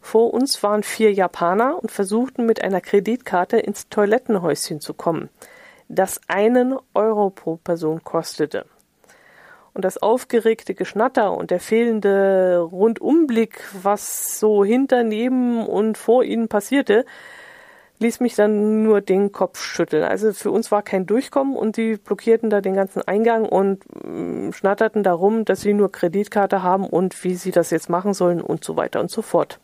Vor 0.00 0.32
uns 0.32 0.62
waren 0.62 0.82
vier 0.82 1.12
Japaner 1.12 1.78
und 1.82 1.92
versuchten 1.92 2.46
mit 2.46 2.64
einer 2.64 2.80
Kreditkarte 2.80 3.58
ins 3.58 3.90
Toilettenhäuschen 3.90 4.80
zu 4.80 4.94
kommen, 4.94 5.28
das 5.88 6.18
einen 6.28 6.76
Euro 6.94 7.28
pro 7.28 7.56
Person 7.56 8.04
kostete. 8.04 8.64
Und 9.74 9.84
das 9.84 9.98
aufgeregte 9.98 10.72
Geschnatter 10.72 11.32
und 11.32 11.50
der 11.50 11.60
fehlende 11.60 12.60
Rundumblick, 12.60 13.60
was 13.82 14.40
so 14.40 14.64
hinter, 14.64 15.02
neben 15.02 15.66
und 15.66 15.98
vor 15.98 16.24
ihnen 16.24 16.48
passierte, 16.48 17.04
ließ 18.00 18.20
mich 18.20 18.34
dann 18.34 18.82
nur 18.82 19.00
den 19.00 19.32
Kopf 19.32 19.62
schütteln. 19.62 20.04
Also 20.04 20.32
für 20.32 20.50
uns 20.50 20.70
war 20.70 20.82
kein 20.82 21.06
Durchkommen 21.06 21.56
und 21.56 21.76
die 21.76 21.96
blockierten 21.96 22.50
da 22.50 22.60
den 22.60 22.74
ganzen 22.74 23.02
Eingang 23.02 23.46
und 23.46 23.84
äh, 24.04 24.52
schnatterten 24.52 25.02
darum, 25.02 25.44
dass 25.44 25.60
sie 25.60 25.74
nur 25.74 25.90
Kreditkarte 25.92 26.62
haben 26.62 26.86
und 26.86 27.22
wie 27.24 27.34
sie 27.34 27.50
das 27.50 27.70
jetzt 27.70 27.88
machen 27.88 28.14
sollen 28.14 28.40
und 28.40 28.64
so 28.64 28.76
weiter 28.76 29.00
und 29.00 29.10
so 29.10 29.22
fort. 29.22 29.58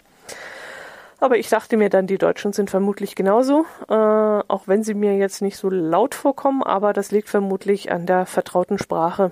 Aber 1.19 1.37
ich 1.37 1.51
dachte 1.51 1.77
mir 1.77 1.91
dann, 1.91 2.07
die 2.07 2.17
Deutschen 2.17 2.55
sind 2.55 2.71
vermutlich 2.71 3.15
genauso, 3.15 3.67
äh, 3.89 3.95
auch 3.95 4.63
wenn 4.67 4.83
sie 4.83 4.95
mir 4.95 5.17
jetzt 5.19 5.43
nicht 5.43 5.59
so 5.59 5.69
laut 5.69 6.15
vorkommen, 6.15 6.63
aber 6.63 6.95
das 6.95 7.11
liegt 7.11 7.29
vermutlich 7.29 7.93
an 7.93 8.07
der 8.07 8.25
vertrauten 8.25 8.79
Sprache. 8.79 9.31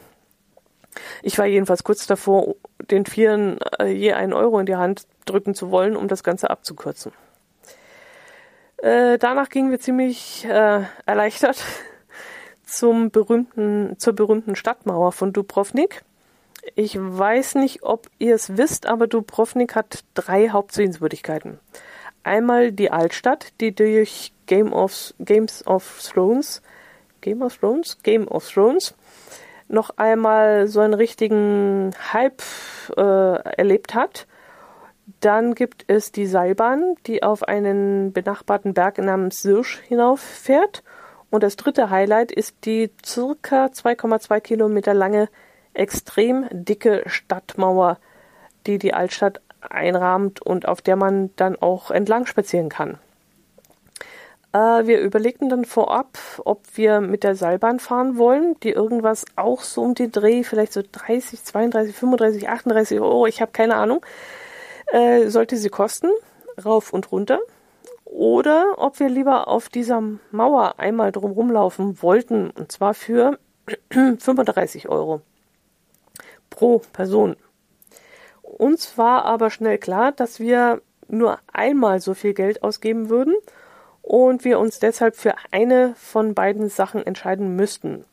Ich 1.23 1.39
war 1.39 1.47
jedenfalls 1.47 1.85
kurz 1.85 2.07
davor, 2.07 2.57
den 2.91 3.07
Vieren 3.07 3.59
äh, 3.79 3.87
je 3.87 4.13
einen 4.13 4.35
Euro 4.35 4.59
in 4.59 4.67
die 4.67 4.77
Hand 4.77 5.07
drücken 5.25 5.55
zu 5.55 5.71
wollen, 5.71 5.97
um 5.97 6.09
das 6.09 6.23
Ganze 6.23 6.51
abzukürzen. 6.51 7.13
Äh, 8.79 9.19
danach 9.19 9.49
gingen 9.49 9.71
wir 9.71 9.81
ziemlich 9.81 10.45
äh, 10.45 10.83
erleichtert 11.05 11.65
zum 12.65 13.11
berühmten, 13.11 13.99
zur 13.99 14.13
berühmten 14.13 14.55
Stadtmauer 14.55 15.13
von 15.13 15.33
Dubrovnik. 15.33 16.03
Ich 16.77 16.97
weiß 16.99 17.57
nicht, 17.57 17.83
ob 17.83 18.09
ihr 18.19 18.35
es 18.35 18.57
wisst, 18.57 18.87
aber 18.87 19.07
Dubrovnik 19.07 19.75
hat 19.75 20.05
drei 20.15 20.51
Hauptsehenswürdigkeiten. 20.51 21.59
Einmal 22.23 22.73
die 22.73 22.91
Altstadt, 22.91 23.53
die 23.61 23.75
durch 23.75 24.33
Game 24.47 24.73
of, 24.73 25.13
Games 25.19 25.67
of 25.67 26.01
Thrones, 26.03 26.63
Game 27.21 27.43
of 27.43 27.57
Thrones, 27.57 27.99
Game 28.03 28.29
of 28.29 28.49
Thrones, 28.49 28.95
noch 29.67 29.91
einmal 29.97 30.69
so 30.69 30.81
einen 30.81 30.95
richtigen 30.95 31.95
Hype 32.13 32.43
äh, 32.97 33.01
erlebt 33.01 33.95
hat 33.95 34.28
dann 35.21 35.55
gibt 35.55 35.85
es 35.89 36.13
die 36.13 36.27
Seilbahn, 36.27 36.95
die 37.07 37.23
auf 37.23 37.43
einen 37.43 38.13
benachbarten 38.13 38.75
Berg 38.75 38.99
namens 38.99 39.43
Sirsch 39.43 39.81
hinauffährt. 39.81 40.83
Und 41.31 41.43
das 41.43 41.57
dritte 41.57 41.91
Highlight 41.91 42.33
ist 42.33 42.65
die 42.65 42.91
circa 43.05 43.67
2,2 43.67 44.41
Kilometer 44.41 44.95
lange, 44.95 45.29
extrem 45.75 46.47
dicke 46.51 47.03
Stadtmauer, 47.07 47.99
die 48.67 48.79
die 48.79 48.95
Altstadt 48.95 49.41
einrahmt 49.61 50.41
und 50.41 50.67
auf 50.67 50.83
der 50.83 50.97
man 50.97 51.31
dann 51.37 51.57
auch 51.57 51.91
entlang 51.91 52.27
spazieren 52.27 52.69
kann. 52.69 52.99
Äh, 54.53 54.87
wir 54.87 55.01
überlegten 55.01 55.49
dann 55.49 55.65
vorab, 55.65 56.19
ob 56.45 56.63
wir 56.75 57.01
mit 57.01 57.25
der 57.25 57.35
Seilbahn 57.35 57.81
fahren 57.81 58.17
wollen, 58.17 58.57
die 58.63 58.71
irgendwas 58.71 59.25
auch 59.37 59.63
so 59.63 59.83
um 59.83 59.95
den 59.95 60.11
Dreh, 60.13 60.43
vielleicht 60.43 60.73
so 60.73 60.83
30, 60.91 61.45
32, 61.45 61.95
35, 61.95 62.49
38 62.49 63.01
Euro, 63.01 63.27
ich 63.27 63.41
habe 63.41 63.53
keine 63.53 63.77
Ahnung, 63.77 64.05
äh, 64.93 65.29
sollte 65.29 65.57
sie 65.57 65.69
kosten, 65.69 66.11
rauf 66.65 66.93
und 66.93 67.13
runter, 67.13 67.41
oder 68.05 68.75
ob 68.79 69.01
wir 69.01 69.09
lieber 69.09 69.49
auf 69.49 69.69
dieser 69.69 70.03
Mauer 70.31 70.79
einmal 70.79 71.13
drumherum 71.13 71.51
laufen 71.51 72.03
wollten, 72.03 72.51
und 72.51 72.73
zwar 72.73 72.95
für 72.95 73.39
35 73.91 74.89
Euro 74.89 75.21
pro 76.51 76.81
Person. 76.93 77.37
Uns 78.43 78.97
war 78.97 79.25
aber 79.25 79.51
schnell 79.51 79.79
klar, 79.79 80.13
dass 80.13 80.41
wir 80.41 80.81
nur 81.07 81.39
einmal 81.53 82.01
so 82.01 82.15
viel 82.15 82.35
Geld 82.35 82.63
ausgeben 82.63 83.09
würden 83.09 83.35
und 84.03 84.45
wir 84.45 84.59
uns 84.59 84.79
deshalb 84.79 85.17
für 85.17 85.35
eine 85.51 85.95
von 85.97 86.35
beiden 86.35 86.69
Sachen 86.69 87.07
entscheiden 87.07 87.57
müssten. 87.57 88.05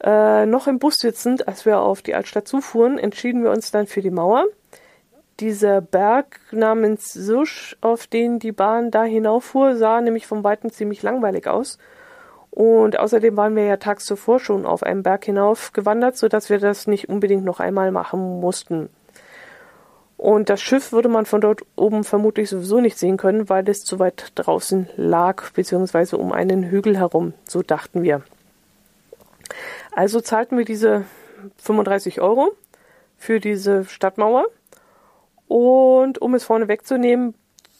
Äh, 0.00 0.46
noch 0.46 0.68
im 0.68 0.78
Bus 0.78 1.00
sitzend, 1.00 1.48
als 1.48 1.66
wir 1.66 1.80
auf 1.80 2.02
die 2.02 2.14
Altstadt 2.14 2.46
zufuhren, 2.46 2.98
entschieden 2.98 3.42
wir 3.42 3.50
uns 3.50 3.72
dann 3.72 3.88
für 3.88 4.00
die 4.00 4.10
Mauer, 4.10 4.46
dieser 5.40 5.80
Berg 5.80 6.40
namens 6.50 7.12
Susch, 7.12 7.76
auf 7.80 8.06
den 8.06 8.38
die 8.38 8.52
Bahn 8.52 8.90
da 8.90 9.04
hinauffuhr, 9.04 9.76
sah 9.76 10.00
nämlich 10.00 10.26
vom 10.26 10.44
Weiten 10.44 10.70
ziemlich 10.70 11.02
langweilig 11.02 11.46
aus. 11.46 11.78
Und 12.50 12.98
außerdem 12.98 13.36
waren 13.36 13.54
wir 13.54 13.64
ja 13.64 13.76
tags 13.76 14.04
zuvor 14.04 14.40
schon 14.40 14.66
auf 14.66 14.82
einem 14.82 15.02
Berg 15.02 15.24
hinauf 15.24 15.72
gewandert, 15.72 16.16
sodass 16.16 16.50
wir 16.50 16.58
das 16.58 16.86
nicht 16.86 17.08
unbedingt 17.08 17.44
noch 17.44 17.60
einmal 17.60 17.92
machen 17.92 18.40
mussten. 18.40 18.88
Und 20.16 20.50
das 20.50 20.60
Schiff 20.60 20.90
würde 20.90 21.08
man 21.08 21.26
von 21.26 21.40
dort 21.40 21.62
oben 21.76 22.02
vermutlich 22.02 22.50
sowieso 22.50 22.80
nicht 22.80 22.98
sehen 22.98 23.16
können, 23.16 23.48
weil 23.48 23.68
es 23.68 23.84
zu 23.84 24.00
weit 24.00 24.32
draußen 24.34 24.88
lag, 24.96 25.50
beziehungsweise 25.52 26.18
um 26.18 26.32
einen 26.32 26.64
Hügel 26.64 26.98
herum. 26.98 27.34
So 27.46 27.62
dachten 27.62 28.02
wir. 28.02 28.22
Also 29.92 30.20
zahlten 30.20 30.58
wir 30.58 30.64
diese 30.64 31.04
35 31.58 32.20
Euro 32.20 32.50
für 33.16 33.38
diese 33.38 33.84
Stadtmauer. 33.84 34.46
Und 35.48 36.20
um 36.20 36.34
es 36.34 36.44
vorne 36.44 36.68
wegzunehmen, 36.68 37.34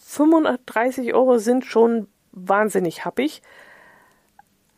35 0.07 1.15
Euro 1.15 1.39
sind 1.39 1.65
schon 1.67 2.09
wahnsinnig 2.33 3.05
happig. 3.05 3.43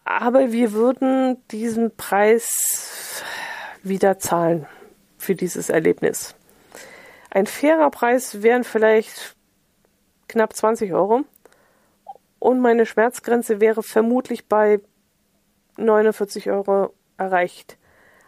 Aber 0.05 0.53
wir 0.53 0.73
würden 0.73 1.37
diesen 1.53 1.97
Preis 1.97 3.23
wieder 3.83 4.19
zahlen 4.19 4.67
für 5.19 5.35
dieses 5.35 5.71
Erlebnis. 5.71 6.35
Ein 7.31 7.47
fairer 7.47 7.91
Preis 7.91 8.43
wären 8.43 8.65
vielleicht 8.65 9.37
knapp 10.27 10.55
20 10.55 10.93
Euro. 10.93 11.23
Und 12.41 12.61
meine 12.61 12.87
Schmerzgrenze 12.87 13.61
wäre 13.61 13.83
vermutlich 13.83 14.49
bei 14.49 14.81
49 15.77 16.51
Euro 16.51 16.93
erreicht. 17.19 17.77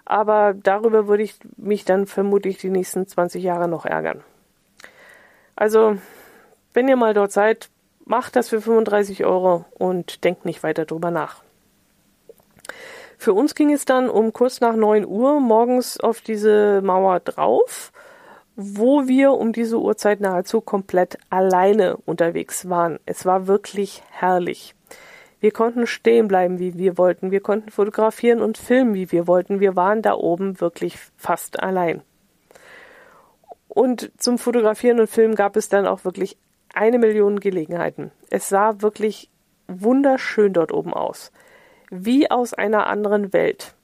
Aber 0.04 0.54
darüber 0.54 1.08
würde 1.08 1.22
ich 1.22 1.38
mich 1.56 1.84
dann 1.84 2.06
vermutlich 2.06 2.58
die 2.58 2.70
nächsten 2.70 3.06
20 3.06 3.42
Jahre 3.42 3.68
noch 3.68 3.86
ärgern. 3.86 4.22
Also, 5.56 5.98
wenn 6.72 6.88
ihr 6.88 6.96
mal 6.96 7.14
dort 7.14 7.32
seid, 7.32 7.68
macht 8.04 8.36
das 8.36 8.48
für 8.48 8.60
35 8.60 9.24
Euro 9.24 9.64
und 9.78 10.24
denkt 10.24 10.44
nicht 10.44 10.62
weiter 10.62 10.84
drüber 10.84 11.10
nach. 11.10 11.42
Für 13.18 13.34
uns 13.34 13.54
ging 13.54 13.72
es 13.72 13.84
dann 13.84 14.10
um 14.10 14.32
kurz 14.32 14.60
nach 14.60 14.74
9 14.74 15.06
Uhr 15.06 15.40
morgens 15.40 16.00
auf 16.00 16.20
diese 16.20 16.82
Mauer 16.82 17.20
drauf 17.20 17.92
wo 18.56 19.08
wir 19.08 19.32
um 19.32 19.52
diese 19.52 19.80
Uhrzeit 19.80 20.20
nahezu 20.20 20.60
komplett 20.60 21.18
alleine 21.30 21.96
unterwegs 21.96 22.68
waren. 22.68 22.98
Es 23.06 23.24
war 23.24 23.46
wirklich 23.46 24.02
herrlich. 24.10 24.74
Wir 25.40 25.50
konnten 25.50 25.86
stehen 25.86 26.28
bleiben, 26.28 26.58
wie 26.58 26.78
wir 26.78 26.98
wollten. 26.98 27.30
Wir 27.30 27.40
konnten 27.40 27.70
fotografieren 27.70 28.40
und 28.40 28.58
filmen, 28.58 28.94
wie 28.94 29.10
wir 29.10 29.26
wollten. 29.26 29.58
Wir 29.58 29.74
waren 29.74 30.02
da 30.02 30.14
oben 30.14 30.60
wirklich 30.60 30.98
fast 31.16 31.60
allein. 31.60 32.02
Und 33.74 34.12
zum 34.18 34.36
Fotografieren 34.36 35.00
und 35.00 35.08
Filmen 35.08 35.34
gab 35.34 35.56
es 35.56 35.70
dann 35.70 35.86
auch 35.86 36.04
wirklich 36.04 36.36
eine 36.74 36.98
Million 36.98 37.40
Gelegenheiten. 37.40 38.10
Es 38.28 38.50
sah 38.50 38.82
wirklich 38.82 39.30
wunderschön 39.66 40.52
dort 40.52 40.72
oben 40.72 40.92
aus. 40.92 41.32
Wie 41.90 42.30
aus 42.30 42.52
einer 42.52 42.86
anderen 42.86 43.32
Welt. 43.32 43.74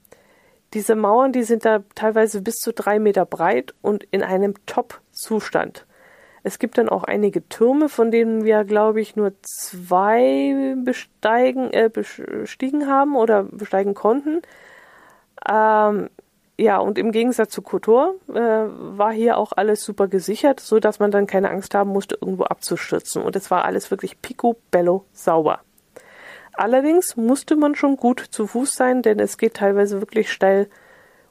Diese 0.75 0.95
Mauern, 0.95 1.31
die 1.31 1.41
sind 1.41 1.65
da 1.65 1.79
teilweise 1.95 2.43
bis 2.43 2.57
zu 2.57 2.71
drei 2.71 2.99
Meter 2.99 3.25
breit 3.25 3.73
und 3.81 4.03
in 4.11 4.21
einem 4.21 4.53
Top-Zustand. 4.67 5.87
Es 6.43 6.59
gibt 6.59 6.77
dann 6.77 6.87
auch 6.87 7.03
einige 7.03 7.49
Türme, 7.49 7.89
von 7.89 8.11
denen 8.11 8.43
wir, 8.43 8.65
glaube 8.65 9.01
ich, 9.01 9.15
nur 9.15 9.33
zwei 9.41 10.75
besteigen, 10.83 11.73
äh, 11.73 11.89
bestiegen 11.89 12.87
haben 12.87 13.15
oder 13.15 13.43
besteigen 13.43 13.95
konnten. 13.95 14.43
Ähm, 15.49 16.11
ja, 16.59 16.77
und 16.77 16.97
im 16.97 17.13
Gegensatz 17.13 17.51
zu 17.51 17.61
Kotor 17.61 18.15
äh, 18.27 18.33
war 18.33 19.13
hier 19.13 19.37
auch 19.37 19.53
alles 19.55 19.81
super 19.81 20.09
gesichert, 20.09 20.59
so 20.59 20.79
dass 20.79 20.99
man 20.99 21.09
dann 21.09 21.25
keine 21.25 21.49
Angst 21.51 21.73
haben 21.73 21.91
musste, 21.91 22.17
irgendwo 22.19 22.43
abzustürzen. 22.43 23.23
Und 23.23 23.37
es 23.37 23.49
war 23.49 23.63
alles 23.63 23.91
wirklich 23.91 24.21
picobello 24.21 25.05
sauber. 25.13 25.61
Allerdings 26.53 27.15
musste 27.15 27.55
man 27.55 27.75
schon 27.75 27.95
gut 27.95 28.19
zu 28.19 28.45
Fuß 28.45 28.75
sein, 28.75 29.01
denn 29.01 29.19
es 29.19 29.37
geht 29.37 29.53
teilweise 29.53 30.01
wirklich 30.01 30.31
steil 30.33 30.67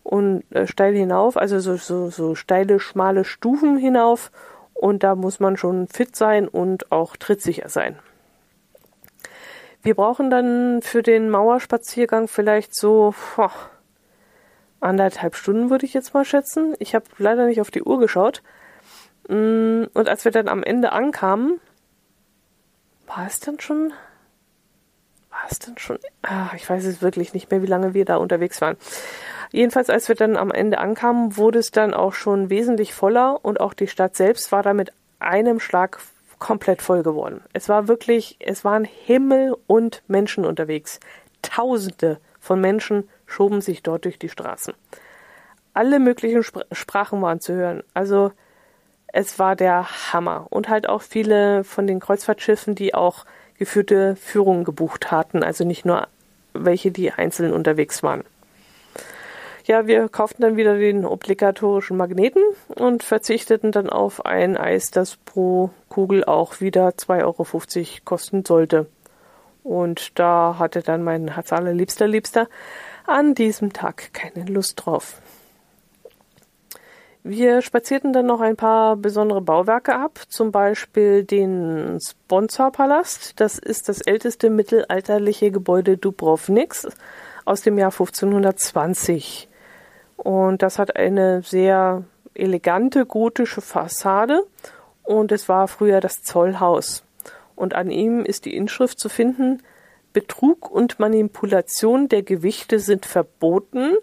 und 0.03 0.45
äh, 0.51 0.67
steil 0.67 0.95
hinauf, 0.95 1.37
also 1.37 1.59
so, 1.59 1.77
so, 1.77 2.09
so 2.09 2.35
steile, 2.35 2.81
schmale 2.81 3.25
Stufen 3.25 3.77
hinauf 3.77 4.33
und 4.73 5.03
da 5.03 5.14
muss 5.14 5.41
man 5.41 5.59
schon 5.59 5.88
fit 5.88 6.17
sein 6.17 6.49
und 6.49 6.91
auch 6.91 7.17
trittsicher 7.17 7.69
sein. 7.69 7.99
Wir 9.83 9.95
brauchen 9.95 10.31
dann 10.31 10.81
für 10.81 11.03
den 11.03 11.29
Mauerspaziergang 11.29 12.29
vielleicht 12.29 12.75
so 12.75 13.14
boah, 13.37 13.53
anderthalb 14.81 15.35
Stunden, 15.35 15.71
würde 15.71 15.87
ich 15.87 15.95
jetzt 15.95 16.14
mal 16.14 16.25
schätzen. 16.25 16.75
Ich 16.79 16.95
habe 16.95 17.07
leider 17.19 17.47
nicht 17.47 17.61
auf 17.61 17.71
die 17.71 17.83
Uhr 17.83 17.99
geschaut. 17.99 18.43
Mm, 19.29 19.85
und 19.93 20.09
als 20.09 20.25
wir 20.25 20.33
dann 20.33 20.49
am 20.49 20.62
Ende 20.62 20.93
ankamen, 20.93 21.61
war 23.07 23.27
es 23.27 23.41
dann 23.41 23.61
schon 23.61 23.93
war 25.38 25.51
es 25.51 25.59
denn 25.61 25.79
schon? 25.79 25.99
Ah, 26.23 26.51
ich 26.57 26.69
weiß 26.69 26.85
es 26.85 27.01
wirklich 27.03 27.33
nicht 27.33 27.51
mehr, 27.51 27.62
wie 27.62 27.67
lange 27.67 27.95
wir 27.95 28.05
da 28.05 28.17
unterwegs 28.17 28.61
waren. 28.61 28.77
Jedenfalls, 29.53 29.88
als 29.88 30.09
wir 30.09 30.14
dann 30.14 30.37
am 30.37 30.51
Ende 30.51 30.79
ankamen, 30.79 31.37
wurde 31.37 31.59
es 31.59 31.71
dann 31.71 31.95
auch 31.95 32.12
schon 32.12 32.51
wesentlich 32.51 32.93
voller 32.93 33.45
und 33.45 33.61
auch 33.61 33.73
die 33.73 33.87
Stadt 33.87 34.17
selbst 34.17 34.53
war 34.53 34.62
da 34.62 34.75
mit 34.75 34.93
einem 35.21 35.61
Schlag 35.61 36.01
komplett 36.38 36.83
voll 36.83 37.03
geworden. 37.03 37.41
Es 37.53 37.69
war 37.69 37.88
wirklich, 37.88 38.37
es 38.41 38.64
waren 38.64 38.85
Himmel 38.85 39.57
und 39.67 40.03
Menschen 40.07 40.45
unterwegs. 40.45 41.01
Tausende 41.43 42.21
von 42.41 42.61
Menschen 42.61 43.09
schoben 43.29 43.61
sich 43.61 43.85
dort 43.85 44.05
durch 44.05 44.19
die 44.19 44.29
Straßen. 44.29 44.75
Alle 45.75 46.01
möglichen 46.01 46.43
Spr 46.43 46.64
Sprachen 46.73 47.23
waren 47.23 47.41
zu 47.41 47.55
hören. 47.55 47.85
Also 47.95 48.33
es 49.12 49.38
war 49.38 49.55
der 49.55 50.12
Hammer. 50.12 50.47
Und 50.51 50.69
halt 50.69 50.88
auch 50.88 51.03
viele 51.03 51.62
von 51.64 51.87
den 51.87 52.01
Kreuzfahrtschiffen, 52.01 52.75
die 52.75 52.95
auch 52.95 53.25
geführte 53.59 54.17
Führungen 54.17 54.64
gebucht 54.64 55.11
hatten, 55.11 55.43
also 55.43 55.64
nicht 55.64 55.85
nur 55.85 56.09
welche, 56.53 56.91
die 56.91 57.12
einzeln 57.12 57.53
unterwegs 57.53 58.03
waren. 58.03 58.25
Ja, 59.64 59.87
wir 59.87 60.09
kauften 60.09 60.43
dann 60.43 60.57
wieder 60.57 60.79
den 60.79 61.05
obligatorischen 61.05 61.97
Magneten 61.97 62.43
und 62.75 63.03
verzichteten 63.03 63.71
dann 63.71 63.91
auf 63.91 64.25
ein 64.25 64.57
Eis, 64.57 64.91
das 64.91 65.17
pro 65.17 65.71
Kugel 65.91 66.25
auch 66.25 66.61
wieder 66.61 66.88
2,50 66.88 67.19
Euro 67.23 67.47
kosten 68.05 68.45
sollte. 68.47 68.87
Und 69.64 70.19
da 70.19 70.57
hatte 70.59 70.81
dann 70.81 71.05
mein 71.05 71.35
Herz 71.35 71.53
allerliebster 71.53 72.07
Liebster 72.07 72.49
an 73.09 73.35
diesem 73.35 73.73
Tag 73.73 74.12
keine 74.12 74.44
Lust 74.47 74.85
drauf. 74.85 75.21
Wir 77.25 77.62
spazierten 77.62 78.12
dann 78.12 78.27
noch 78.27 78.40
ein 78.40 78.57
paar 78.57 78.97
besondere 78.97 79.42
Bauwerke 79.42 79.94
ab, 79.94 80.21
zum 80.29 80.53
Beispiel 80.53 81.25
den 81.25 81.99
Sponsorpalast. 82.01 83.38
Das 83.40 83.59
ist 83.59 83.88
das 83.88 84.01
älteste 84.01 84.51
mittelalterliche 84.51 85.51
Gebäude 85.51 85.99
Dubrovniks 85.99 86.88
aus 87.44 87.62
dem 87.62 87.77
Jahr 87.77 87.90
1520. 87.90 89.49
Und 90.16 90.62
das 90.62 90.79
hat 90.79 90.97
eine 90.97 91.42
sehr 91.42 92.05
elegante 92.35 93.05
gotische 93.05 93.61
Fassade 93.61 94.44
und 95.03 95.33
es 95.33 95.49
war 95.49 95.68
früher 95.68 96.01
das 96.01 96.23
Zollhaus. 96.23 97.03
Und 97.57 97.75
an 97.75 97.90
ihm 97.90 98.25
ist 98.25 98.44
die 98.44 98.57
Inschrift 98.57 99.01
zu 99.01 99.09
finden, 99.09 99.62
Betrug 100.12 100.71
und 100.71 100.99
Manipulation 100.99 102.09
der 102.09 102.23
Gewichte 102.23 102.79
sind 102.79 103.07
verboten. 103.07 103.97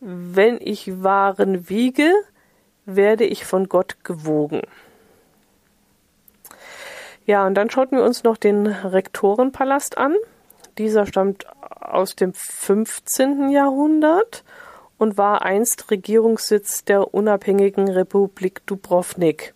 Wenn 0.00 0.58
ich 0.60 1.02
Waren 1.02 1.68
wiege, 1.68 2.12
werde 2.84 3.24
ich 3.24 3.44
von 3.44 3.68
Gott 3.68 4.04
gewogen. 4.04 4.62
Ja, 7.26 7.46
und 7.46 7.54
dann 7.54 7.68
schauten 7.68 7.98
wir 7.98 8.04
uns 8.04 8.24
noch 8.24 8.38
den 8.38 8.66
Rektorenpalast 8.66 9.98
an. 9.98 10.14
Dieser 10.78 11.04
stammt 11.04 11.46
aus 11.60 12.16
dem 12.16 12.32
15. 12.32 13.50
Jahrhundert 13.50 14.44
und 14.96 15.18
war 15.18 15.42
einst 15.42 15.90
Regierungssitz 15.90 16.84
der 16.84 17.12
unabhängigen 17.14 17.88
Republik 17.88 18.66
Dubrovnik. 18.66 19.54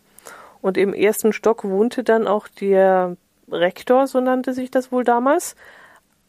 Und 0.60 0.76
im 0.76 0.92
ersten 0.92 1.32
Stock 1.32 1.64
wohnte 1.64 2.04
dann 2.04 2.26
auch 2.26 2.48
der 2.48 3.16
Rektor, 3.50 4.06
so 4.06 4.20
nannte 4.20 4.52
sich 4.52 4.70
das 4.70 4.92
wohl 4.92 5.04
damals, 5.04 5.56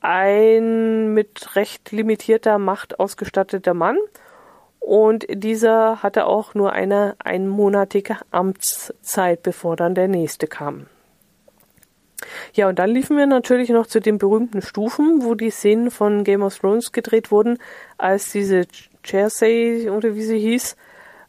ein 0.04 1.14
mit 1.14 1.56
recht 1.56 1.92
limitierter 1.92 2.60
Macht 2.60 3.00
ausgestatteter 3.00 3.74
Mann 3.74 3.98
und 4.80 5.26
dieser 5.30 6.04
hatte 6.04 6.26
auch 6.26 6.54
nur 6.56 6.74
eine 6.74 7.16
einmonatige 7.20 8.18
Amtszeit, 8.32 9.42
bevor 9.42 9.78
dann 9.78 9.96
der 9.96 10.10
nächste 10.10 10.48
kam. 10.48 10.88
Ja, 12.54 12.68
und 12.68 12.80
dann 12.80 12.90
liefen 12.90 13.18
wir 13.18 13.26
natürlich 13.26 13.70
noch 13.70 13.88
zu 13.88 14.02
den 14.02 14.18
berühmten 14.18 14.62
Stufen, 14.62 15.24
wo 15.24 15.36
die 15.36 15.52
Szenen 15.52 15.90
von 15.90 16.24
Game 16.24 16.44
of 16.44 16.60
Thrones 16.60 16.92
gedreht 16.92 17.32
wurden, 17.32 17.60
als 17.98 18.32
diese 18.32 18.66
Cersei 19.06 19.90
oder 19.90 20.16
wie 20.16 20.24
sie 20.24 20.40
hieß, 20.40 20.76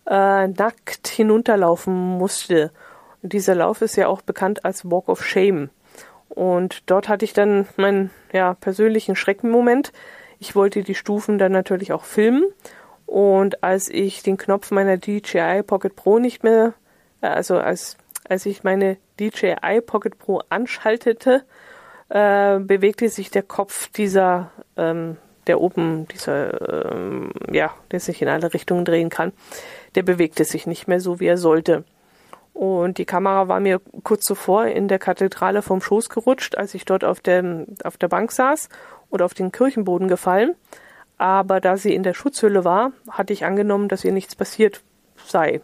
äh, 0.07 0.49
nackt 0.49 1.07
hinunterlaufen 1.09 1.95
musste. 1.95 2.73
Und 3.23 3.33
dieser 3.33 3.55
Lauf 3.55 3.83
ist 3.83 3.97
ja 3.97 4.09
auch 4.09 4.23
bekannt 4.23 4.65
als 4.65 4.85
Walk 4.91 5.09
of 5.09 5.25
Shame. 5.25 5.71
Und 6.35 6.91
dort 6.91 7.09
hatte 7.09 7.25
ich 7.25 7.33
dann 7.33 7.67
meinen 7.77 8.11
ja, 8.33 8.55
persönlichen 8.55 9.17
Schreckenmoment. 9.17 9.93
Ich 10.39 10.57
wollte 10.57 10.83
die 10.83 10.95
Stufen 10.95 11.39
dann 11.39 11.53
natürlich 11.53 11.93
auch 11.93 12.05
filmen 12.05 12.45
und 13.07 13.63
als 13.63 13.89
ich 13.89 14.23
den 14.23 14.37
Knopf 14.37 14.71
meiner 14.71 14.97
DJI 14.97 15.63
Pocket 15.63 15.95
Pro 15.95 16.19
nicht 16.19 16.43
mehr 16.43 16.75
also 17.33 17.59
als, 17.59 17.97
als 18.29 18.47
ich 18.47 18.65
meine 18.65 18.97
DJI 19.19 19.81
Pocket 19.85 20.19
Pro 20.19 20.43
anschaltete, 20.49 21.45
äh, 22.09 22.59
bewegte 22.59 23.09
sich 23.09 23.31
der 23.31 23.43
Kopf 23.43 23.89
dieser, 23.91 24.51
ähm, 24.77 25.17
der 25.47 25.61
oben, 25.61 26.07
dieser, 26.09 26.93
ähm, 26.93 27.33
ja, 27.51 27.73
der 27.91 28.01
sich 28.01 28.23
in 28.23 28.29
alle 28.29 28.53
Richtungen 28.53 28.85
drehen 28.85 29.11
kann, 29.11 29.33
der 29.95 30.03
bewegte 30.03 30.45
sich 30.45 30.67
nicht 30.67 30.87
mehr 30.89 31.01
so, 31.01 31.21
wie 31.21 31.27
er 31.27 31.39
sollte. 31.39 31.85
Und 32.55 32.99
die 32.99 33.05
Kamera 33.05 33.49
war 33.49 33.59
mir 33.59 33.81
kurz 34.05 34.25
zuvor 34.25 34.67
in 34.67 34.87
der 34.87 35.01
Kathedrale 35.01 35.61
vom 35.61 35.83
Schoß 35.83 36.09
gerutscht, 36.09 36.57
als 36.57 36.73
ich 36.75 36.85
dort 36.85 37.05
auf 37.05 37.21
der, 37.21 37.67
auf 37.83 37.97
der 37.97 38.09
Bank 38.09 38.31
saß 38.31 38.69
oder 39.11 39.25
auf 39.25 39.35
den 39.35 39.53
Kirchenboden 39.53 40.07
gefallen. 40.07 40.55
Aber 41.19 41.61
da 41.61 41.77
sie 41.77 41.95
in 41.95 42.05
der 42.05 42.15
Schutzhülle 42.15 42.65
war, 42.65 42.93
hatte 43.11 43.33
ich 43.33 43.45
angenommen, 43.45 43.89
dass 43.89 44.05
ihr 44.05 44.13
nichts 44.13 44.37
passiert 44.37 44.83
sei. 45.27 45.61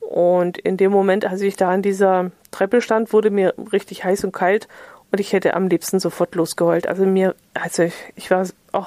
Und 0.00 0.58
in 0.58 0.76
dem 0.76 0.92
Moment, 0.92 1.24
als 1.24 1.40
ich 1.40 1.56
da 1.56 1.70
an 1.70 1.82
dieser 1.82 2.32
Treppe 2.50 2.80
stand, 2.80 3.12
wurde 3.12 3.30
mir 3.30 3.54
richtig 3.72 4.04
heiß 4.04 4.24
und 4.24 4.32
kalt 4.32 4.68
und 5.10 5.20
ich 5.20 5.32
hätte 5.32 5.54
am 5.54 5.68
liebsten 5.68 6.00
sofort 6.00 6.34
losgeheult. 6.34 6.86
Also 6.86 7.04
mir, 7.04 7.34
also 7.54 7.84
ich, 7.84 7.94
ich 8.16 8.30
war, 8.30 8.46
oh, 8.72 8.86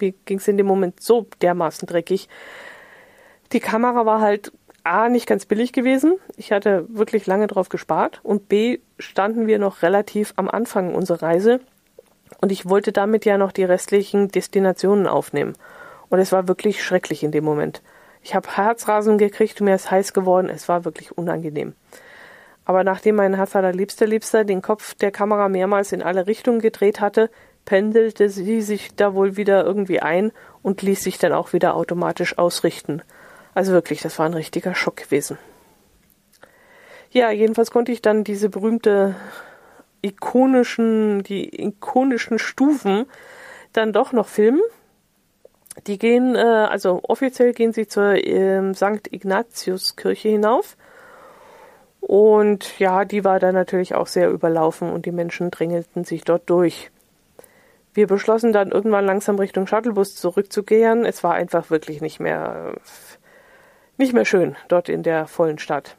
mir 0.00 0.12
ging 0.24 0.38
es 0.38 0.48
in 0.48 0.56
dem 0.56 0.66
Moment 0.66 1.00
so 1.00 1.26
dermaßen 1.40 1.86
dreckig. 1.86 2.28
Die 3.52 3.60
Kamera 3.60 4.06
war 4.06 4.20
halt 4.20 4.52
A, 4.84 5.08
nicht 5.08 5.26
ganz 5.26 5.46
billig 5.46 5.72
gewesen. 5.72 6.16
Ich 6.36 6.52
hatte 6.52 6.86
wirklich 6.88 7.26
lange 7.26 7.46
drauf 7.46 7.68
gespart. 7.68 8.20
Und 8.22 8.48
B, 8.48 8.80
standen 8.98 9.46
wir 9.46 9.58
noch 9.58 9.82
relativ 9.82 10.32
am 10.36 10.48
Anfang 10.48 10.94
unserer 10.94 11.22
Reise. 11.22 11.60
Und 12.40 12.50
ich 12.50 12.68
wollte 12.68 12.92
damit 12.92 13.24
ja 13.24 13.38
noch 13.38 13.52
die 13.52 13.64
restlichen 13.64 14.28
Destinationen 14.28 15.06
aufnehmen. 15.06 15.54
Und 16.08 16.18
es 16.18 16.32
war 16.32 16.48
wirklich 16.48 16.82
schrecklich 16.82 17.22
in 17.22 17.30
dem 17.30 17.44
Moment. 17.44 17.82
Ich 18.22 18.34
habe 18.34 18.56
Herzrasen 18.56 19.18
gekriegt, 19.18 19.60
mir 19.60 19.74
ist 19.74 19.90
heiß 19.90 20.12
geworden. 20.12 20.48
Es 20.48 20.68
war 20.68 20.84
wirklich 20.84 21.16
unangenehm. 21.16 21.74
Aber 22.64 22.84
nachdem 22.84 23.16
mein 23.16 23.34
Herz 23.34 23.56
allerliebster 23.56 24.06
Liebster 24.06 24.44
den 24.44 24.62
Kopf 24.62 24.94
der 24.94 25.10
Kamera 25.10 25.48
mehrmals 25.48 25.92
in 25.92 26.02
alle 26.02 26.26
Richtungen 26.26 26.60
gedreht 26.60 27.00
hatte, 27.00 27.30
pendelte 27.64 28.28
sie 28.28 28.62
sich 28.62 28.94
da 28.94 29.14
wohl 29.14 29.36
wieder 29.36 29.64
irgendwie 29.64 30.00
ein 30.00 30.32
und 30.62 30.82
ließ 30.82 31.02
sich 31.02 31.18
dann 31.18 31.32
auch 31.32 31.52
wieder 31.52 31.74
automatisch 31.74 32.38
ausrichten. 32.38 33.02
Also 33.54 33.72
wirklich, 33.72 34.00
das 34.00 34.18
war 34.18 34.26
ein 34.26 34.34
richtiger 34.34 34.74
Schock 34.74 34.96
gewesen. 34.96 35.38
Ja, 37.10 37.30
jedenfalls 37.30 37.70
konnte 37.70 37.92
ich 37.92 38.00
dann 38.00 38.24
diese 38.24 38.48
berühmte 38.48 39.14
ikonischen, 40.00 41.22
die 41.22 41.62
ikonischen 41.62 42.38
Stufen 42.38 43.06
dann 43.72 43.92
doch 43.92 44.12
noch 44.12 44.28
filmen. 44.28 44.62
Die 45.86 45.98
gehen, 45.98 46.34
äh, 46.34 46.38
also 46.38 47.00
offiziell 47.02 47.52
gehen 47.52 47.72
sie 47.72 47.86
zur 47.86 48.14
äh, 48.14 48.74
St. 48.74 49.10
Ignatiuskirche 49.10 50.28
hinauf. 50.28 50.76
Und 52.00 52.78
ja, 52.78 53.04
die 53.04 53.24
war 53.24 53.38
dann 53.38 53.54
natürlich 53.54 53.94
auch 53.94 54.06
sehr 54.06 54.30
überlaufen 54.30 54.90
und 54.90 55.06
die 55.06 55.12
Menschen 55.12 55.50
drängelten 55.50 56.04
sich 56.04 56.24
dort 56.24 56.50
durch. 56.50 56.90
Wir 57.94 58.06
beschlossen 58.06 58.52
dann 58.52 58.70
irgendwann 58.72 59.06
langsam 59.06 59.38
Richtung 59.38 59.66
Shuttlebus 59.66 60.16
zurückzukehren. 60.16 61.04
Es 61.04 61.22
war 61.22 61.34
einfach 61.34 61.70
wirklich 61.70 62.00
nicht 62.00 62.20
mehr 62.20 62.74
nicht 63.96 64.12
mehr 64.12 64.24
schön 64.24 64.56
dort 64.68 64.88
in 64.88 65.02
der 65.02 65.26
vollen 65.26 65.58
Stadt. 65.58 65.96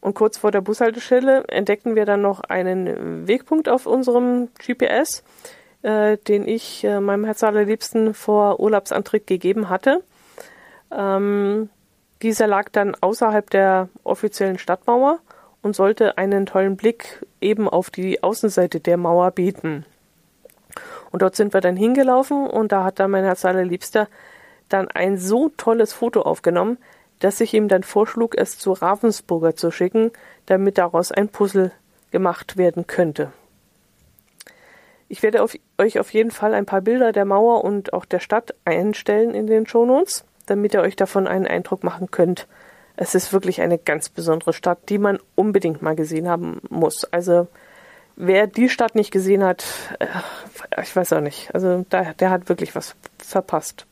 Und 0.00 0.14
kurz 0.14 0.36
vor 0.36 0.50
der 0.50 0.60
Bushaltestelle 0.60 1.44
entdeckten 1.48 1.94
wir 1.94 2.04
dann 2.04 2.20
noch 2.20 2.40
einen 2.40 3.26
Wegpunkt 3.26 3.68
auf 3.70 3.86
unserem 3.86 4.48
GPS, 4.58 5.24
äh, 5.82 6.18
den 6.18 6.46
ich 6.46 6.84
äh, 6.84 7.00
meinem 7.00 7.24
Herz 7.24 7.42
allerliebsten 7.42 8.12
vor 8.12 8.60
Urlaubsantritt 8.60 9.26
gegeben 9.26 9.70
hatte. 9.70 10.02
Ähm, 10.92 11.70
dieser 12.20 12.46
lag 12.46 12.68
dann 12.70 12.94
außerhalb 13.00 13.48
der 13.48 13.88
offiziellen 14.02 14.58
Stadtmauer 14.58 15.20
und 15.62 15.74
sollte 15.74 16.18
einen 16.18 16.44
tollen 16.44 16.76
Blick 16.76 17.24
eben 17.40 17.68
auf 17.68 17.88
die 17.88 18.22
Außenseite 18.22 18.80
der 18.80 18.98
Mauer 18.98 19.30
bieten. 19.30 19.86
Und 21.10 21.22
dort 21.22 21.36
sind 21.36 21.54
wir 21.54 21.60
dann 21.60 21.76
hingelaufen 21.76 22.46
und 22.46 22.72
da 22.72 22.84
hat 22.84 22.98
dann 22.98 23.10
mein 23.10 23.24
Herz 23.24 23.44
allerliebster 23.44 24.08
dann 24.68 24.88
ein 24.88 25.16
so 25.16 25.50
tolles 25.56 25.92
Foto 25.92 26.22
aufgenommen, 26.22 26.78
dass 27.18 27.40
ich 27.40 27.54
ihm 27.54 27.68
dann 27.68 27.82
vorschlug, 27.82 28.36
es 28.36 28.58
zu 28.58 28.72
Ravensburger 28.72 29.56
zu 29.56 29.70
schicken, 29.70 30.10
damit 30.46 30.78
daraus 30.78 31.12
ein 31.12 31.28
Puzzle 31.28 31.72
gemacht 32.10 32.56
werden 32.56 32.86
könnte. 32.86 33.32
Ich 35.08 35.22
werde 35.22 35.42
auf, 35.42 35.56
euch 35.78 35.98
auf 35.98 36.12
jeden 36.12 36.30
Fall 36.30 36.54
ein 36.54 36.66
paar 36.66 36.80
Bilder 36.80 37.12
der 37.12 37.24
Mauer 37.24 37.64
und 37.64 37.92
auch 37.92 38.04
der 38.04 38.20
Stadt 38.20 38.54
einstellen 38.64 39.34
in 39.34 39.46
den 39.46 39.66
Shownotes, 39.66 40.24
damit 40.46 40.74
ihr 40.74 40.80
euch 40.80 40.96
davon 40.96 41.26
einen 41.26 41.46
Eindruck 41.46 41.84
machen 41.84 42.10
könnt. 42.10 42.46
Es 42.96 43.14
ist 43.14 43.32
wirklich 43.32 43.60
eine 43.60 43.78
ganz 43.78 44.08
besondere 44.08 44.52
Stadt, 44.52 44.88
die 44.88 44.98
man 44.98 45.18
unbedingt 45.34 45.82
mal 45.82 45.96
gesehen 45.96 46.28
haben 46.28 46.60
muss. 46.68 47.04
Also 47.04 47.48
wer 48.16 48.46
die 48.46 48.68
Stadt 48.68 48.94
nicht 48.94 49.10
gesehen 49.10 49.42
hat, 49.44 49.64
äh, 49.98 50.06
ich 50.82 50.94
weiß 50.94 51.12
auch 51.12 51.20
nicht. 51.20 51.52
Also 51.54 51.84
der, 51.90 52.14
der 52.14 52.30
hat 52.30 52.48
wirklich 52.48 52.74
was 52.74 52.94
verpasst. 53.18 53.86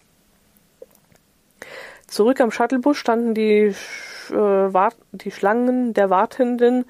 Zurück 2.12 2.42
am 2.42 2.50
Shuttlebus 2.50 2.98
standen 2.98 3.32
die, 3.32 3.74
äh, 4.30 4.90
die 5.12 5.30
Schlangen 5.30 5.94
der 5.94 6.10
Wartenden 6.10 6.84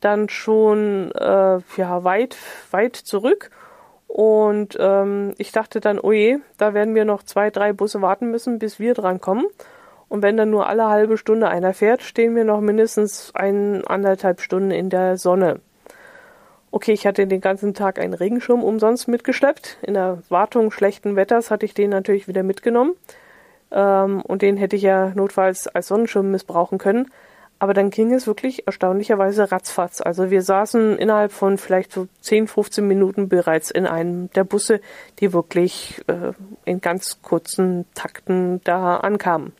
dann 0.00 0.28
schon 0.28 1.12
äh, 1.12 1.60
ja, 1.78 2.04
weit, 2.04 2.36
weit 2.72 2.94
zurück. 2.94 3.50
Und 4.06 4.76
ähm, 4.78 5.32
ich 5.38 5.50
dachte 5.50 5.80
dann, 5.80 5.98
oh 5.98 6.12
je, 6.12 6.40
da 6.58 6.74
werden 6.74 6.94
wir 6.94 7.06
noch 7.06 7.22
zwei, 7.22 7.48
drei 7.48 7.72
Busse 7.72 8.02
warten 8.02 8.30
müssen, 8.30 8.58
bis 8.58 8.78
wir 8.78 8.92
dran 8.92 9.18
kommen. 9.18 9.46
Und 10.10 10.20
wenn 10.20 10.36
dann 10.36 10.50
nur 10.50 10.66
alle 10.66 10.88
halbe 10.88 11.16
Stunde 11.16 11.48
einer 11.48 11.72
fährt, 11.72 12.02
stehen 12.02 12.36
wir 12.36 12.44
noch 12.44 12.60
mindestens 12.60 13.34
ein, 13.34 13.82
anderthalb 13.86 14.42
Stunden 14.42 14.72
in 14.72 14.90
der 14.90 15.16
Sonne. 15.16 15.60
Okay, 16.70 16.92
ich 16.92 17.06
hatte 17.06 17.26
den 17.26 17.40
ganzen 17.40 17.72
Tag 17.72 17.98
einen 17.98 18.12
Regenschirm 18.12 18.62
umsonst 18.62 19.08
mitgeschleppt. 19.08 19.78
In 19.80 19.94
der 19.94 20.18
Wartung 20.28 20.70
schlechten 20.70 21.16
Wetters 21.16 21.50
hatte 21.50 21.64
ich 21.64 21.72
den 21.72 21.88
natürlich 21.88 22.28
wieder 22.28 22.42
mitgenommen. 22.42 22.92
Ähm, 23.70 24.20
und 24.22 24.42
den 24.42 24.56
hätte 24.56 24.76
ich 24.76 24.82
ja 24.82 25.10
notfalls 25.14 25.68
als 25.68 25.88
Sonnenschirm 25.88 26.30
missbrauchen 26.30 26.78
können. 26.78 27.10
Aber 27.58 27.72
dann 27.72 27.88
ging 27.88 28.12
es 28.12 28.26
wirklich 28.26 28.66
erstaunlicherweise 28.66 29.50
ratzfatz. 29.50 30.02
Also 30.02 30.30
wir 30.30 30.42
saßen 30.42 30.98
innerhalb 30.98 31.32
von 31.32 31.56
vielleicht 31.56 31.90
so 31.90 32.06
10, 32.20 32.48
15 32.48 32.86
Minuten 32.86 33.28
bereits 33.28 33.70
in 33.70 33.86
einem 33.86 34.30
der 34.32 34.44
Busse, 34.44 34.80
die 35.20 35.32
wirklich 35.32 36.02
äh, 36.06 36.32
in 36.66 36.82
ganz 36.82 37.22
kurzen 37.22 37.86
Takten 37.94 38.60
da 38.64 38.98
ankamen. 38.98 39.52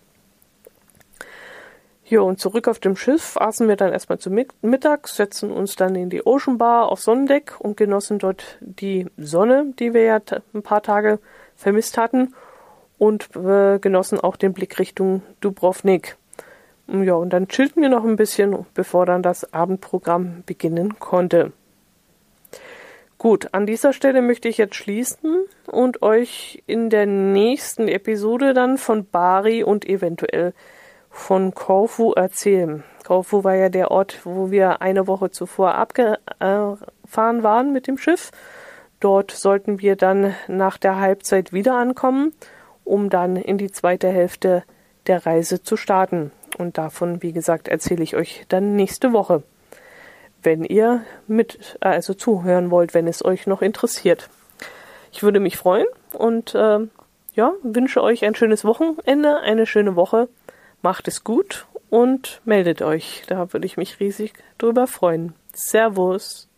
Ja, 2.09 2.21
und 2.21 2.39
zurück 2.39 2.69
auf 2.69 2.79
dem 2.79 2.97
Schiff 2.97 3.37
aßen 3.37 3.67
wir 3.67 3.75
dann 3.75 3.93
erstmal 3.93 4.19
zu 4.19 4.31
Mittag, 4.31 5.09
setzten 5.09 5.51
uns 5.51 5.75
dann 5.75 5.97
in 5.97 6.09
die 6.09 6.25
Ocean 6.25 6.57
Bar 6.57 6.93
auf 6.93 7.01
Sonnendeck 7.01 7.57
und 7.59 7.77
genossen 7.77 8.21
dort 8.21 8.59
die 8.61 9.07
Sonne, 9.17 9.73
die 9.81 9.93
wir 9.93 10.03
ja 10.03 10.21
ein 10.55 10.63
paar 10.63 10.83
Tage 10.83 11.19
vermisst 11.57 11.99
hatten 11.99 12.35
und 12.99 13.35
äh, 13.37 13.79
genossen 13.79 14.21
auch 14.21 14.37
den 14.37 14.53
Blick 14.53 14.79
Richtung 14.79 15.23
Dubrovnik. 15.41 16.17
Ja, 16.89 17.15
und 17.15 17.31
dann 17.31 17.49
chillten 17.49 17.83
wir 17.83 17.89
noch 17.89 18.05
ein 18.05 18.17
bisschen, 18.17 18.65
bevor 18.75 19.07
dann 19.07 19.23
das 19.23 19.53
Abendprogramm 19.53 20.45
beginnen 20.47 20.99
konnte. 20.99 21.53
Gut, 23.19 23.49
an 23.53 23.67
dieser 23.67 23.93
Stelle 23.93 24.23
möchte 24.23 24.49
ich 24.49 24.59
jetzt 24.59 24.77
schließen 24.77 25.47
und 25.67 26.03
euch 26.03 26.63
in 26.67 26.91
der 26.91 27.07
nächsten 27.07 27.89
Episode 27.89 28.55
dann 28.55 28.79
von 28.79 29.07
Bari 29.07 29.65
und 29.65 29.89
eventuell 29.89 30.53
von 31.11 31.55
Korfu 31.55 32.13
erzählen. 32.13 32.85
Korfu 33.05 33.43
war 33.43 33.55
ja 33.55 33.69
der 33.69 33.91
Ort, 33.91 34.21
wo 34.25 34.51
wir 34.51 34.83
eine 34.83 35.07
Woche 35.07 35.31
zuvor 35.31 35.75
abgefahren 35.75 37.43
waren 37.43 37.73
mit 37.73 37.87
dem 37.87 37.97
Schiff. 37.99 38.31
Dort 39.01 39.31
sollten 39.31 39.81
wir 39.81 39.97
dann 39.97 40.35
nach 40.47 40.77
der 40.77 41.01
Halbzeit 41.01 41.53
wieder 41.53 41.75
ankommen 41.75 42.33
um 42.87 43.11
dann 43.11 43.37
in 43.37 43.59
die 43.59 43.71
zweite 43.71 44.09
Hälfte 44.09 44.63
der 45.07 45.27
Reise 45.27 45.63
zu 45.63 45.77
starten. 45.77 46.33
Und 46.57 46.79
davon, 46.79 47.23
wie 47.23 47.33
gesagt, 47.33 47.69
erzähle 47.69 48.03
ich 48.03 48.17
euch 48.17 48.47
dann 48.49 48.77
nächste 48.77 49.13
Woche, 49.13 49.43
wenn 50.43 50.65
ihr 50.65 51.03
mit, 51.27 51.77
also 51.81 52.15
zuhören 52.15 52.71
wollt, 52.71 52.95
wenn 52.95 53.07
es 53.07 53.25
euch 53.25 53.47
noch 53.47 53.61
interessiert. 53.61 54.31
Ich 55.13 55.23
würde 55.23 55.41
mich 55.41 55.57
freuen 55.57 55.87
und 56.13 56.55
äh, 56.55 56.79
ja, 57.35 57.53
wünsche 57.63 58.03
euch 58.03 58.25
ein 58.25 58.35
schönes 58.35 58.65
Wochenende, 58.65 59.41
eine 59.41 59.67
schöne 59.67 59.97
Woche. 59.97 60.29
Macht 60.83 61.09
es 61.09 61.25
gut 61.25 61.67
und 61.91 62.41
meldet 62.45 62.81
euch. 62.81 63.23
Da 63.27 63.53
würde 63.53 63.67
ich 63.67 63.77
mich 63.77 64.01
riesig 64.01 64.33
drüber 64.59 64.87
freuen. 64.87 65.35
Servus. 65.53 66.49